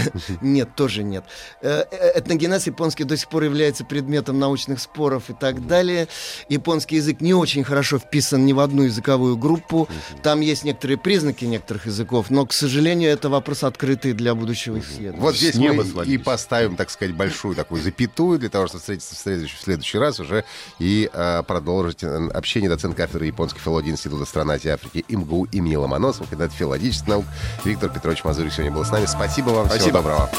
нет, 0.41 0.75
тоже 0.75 1.03
нет. 1.03 1.25
Э, 1.63 1.85
э, 1.91 2.19
Этногенез 2.19 2.67
японский 2.67 3.05
до 3.05 3.17
сих 3.17 3.29
пор 3.29 3.45
является 3.45 3.85
предметом 3.85 4.39
научных 4.39 4.81
споров 4.81 5.31
и 5.31 5.35
так 5.35 5.67
далее. 5.67 6.09
Японский 6.49 6.97
язык 6.97 7.21
не 7.21 7.35
очень 7.35 7.65
хорошо 7.65 7.99
вписан 7.99 8.45
ни 8.47 8.53
в 8.53 8.61
одну 8.61 8.83
языковую 8.83 9.37
группу. 9.37 9.89
Там 10.23 10.41
есть 10.41 10.65
некоторые 10.65 10.99
признаки 10.99 11.45
некоторых 11.45 11.87
языков, 11.87 12.27
но, 12.31 12.47
к 12.47 12.53
сожалению, 12.53 13.11
это 13.11 13.29
вопрос 13.29 13.63
открытый 13.63 14.13
для 14.13 14.35
будущего 14.35 14.79
исследования. 14.79 15.06
Вот 15.13 15.37
здесь 15.37 15.57
мы 15.57 15.85
и 16.05 16.19
поставим, 16.19 16.77
так 16.77 16.91
сказать, 16.91 17.15
большую 17.15 17.55
такую 17.55 17.83
запятую 17.83 18.39
для 18.39 18.49
того, 18.49 18.67
чтобы 18.67 18.81
встретиться 18.81 19.15
в 19.15 19.19
следующий, 19.19 19.57
в 19.57 19.61
следующий 19.61 19.99
раз 19.99 20.21
уже 20.21 20.45
и 20.79 21.11
э, 21.13 21.43
продолжить 21.47 22.03
э, 22.03 22.29
общение 22.29 22.69
доцент 22.69 22.97
кафедры 22.97 23.27
японской 23.27 23.61
филологии 23.61 23.91
Института 23.91 24.25
стран 24.25 24.51
Азии 24.51 24.69
и 24.69 24.71
Африки 24.71 25.05
ИМГУ 25.09 25.49
имени 25.53 25.77
Ломоносова, 25.77 26.27
кандидат 26.27 26.53
филологических 26.53 27.09
наук 27.09 27.25
Виктор 27.65 27.91
Петрович 27.91 28.25
Мазурик 28.25 28.53
сегодня 28.53 28.73
был 28.73 28.85
с 28.85 28.91
нами. 28.91 29.07
Спасибо 29.07 29.51
вам, 29.51 29.67
всего 29.67 29.79
Спасибо. 29.79 29.99
доброго. 29.99 30.31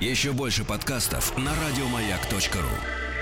Еще 0.00 0.32
больше 0.32 0.64
подкастов 0.64 1.36
на 1.38 1.52
радиомаяк.ру. 1.54 3.13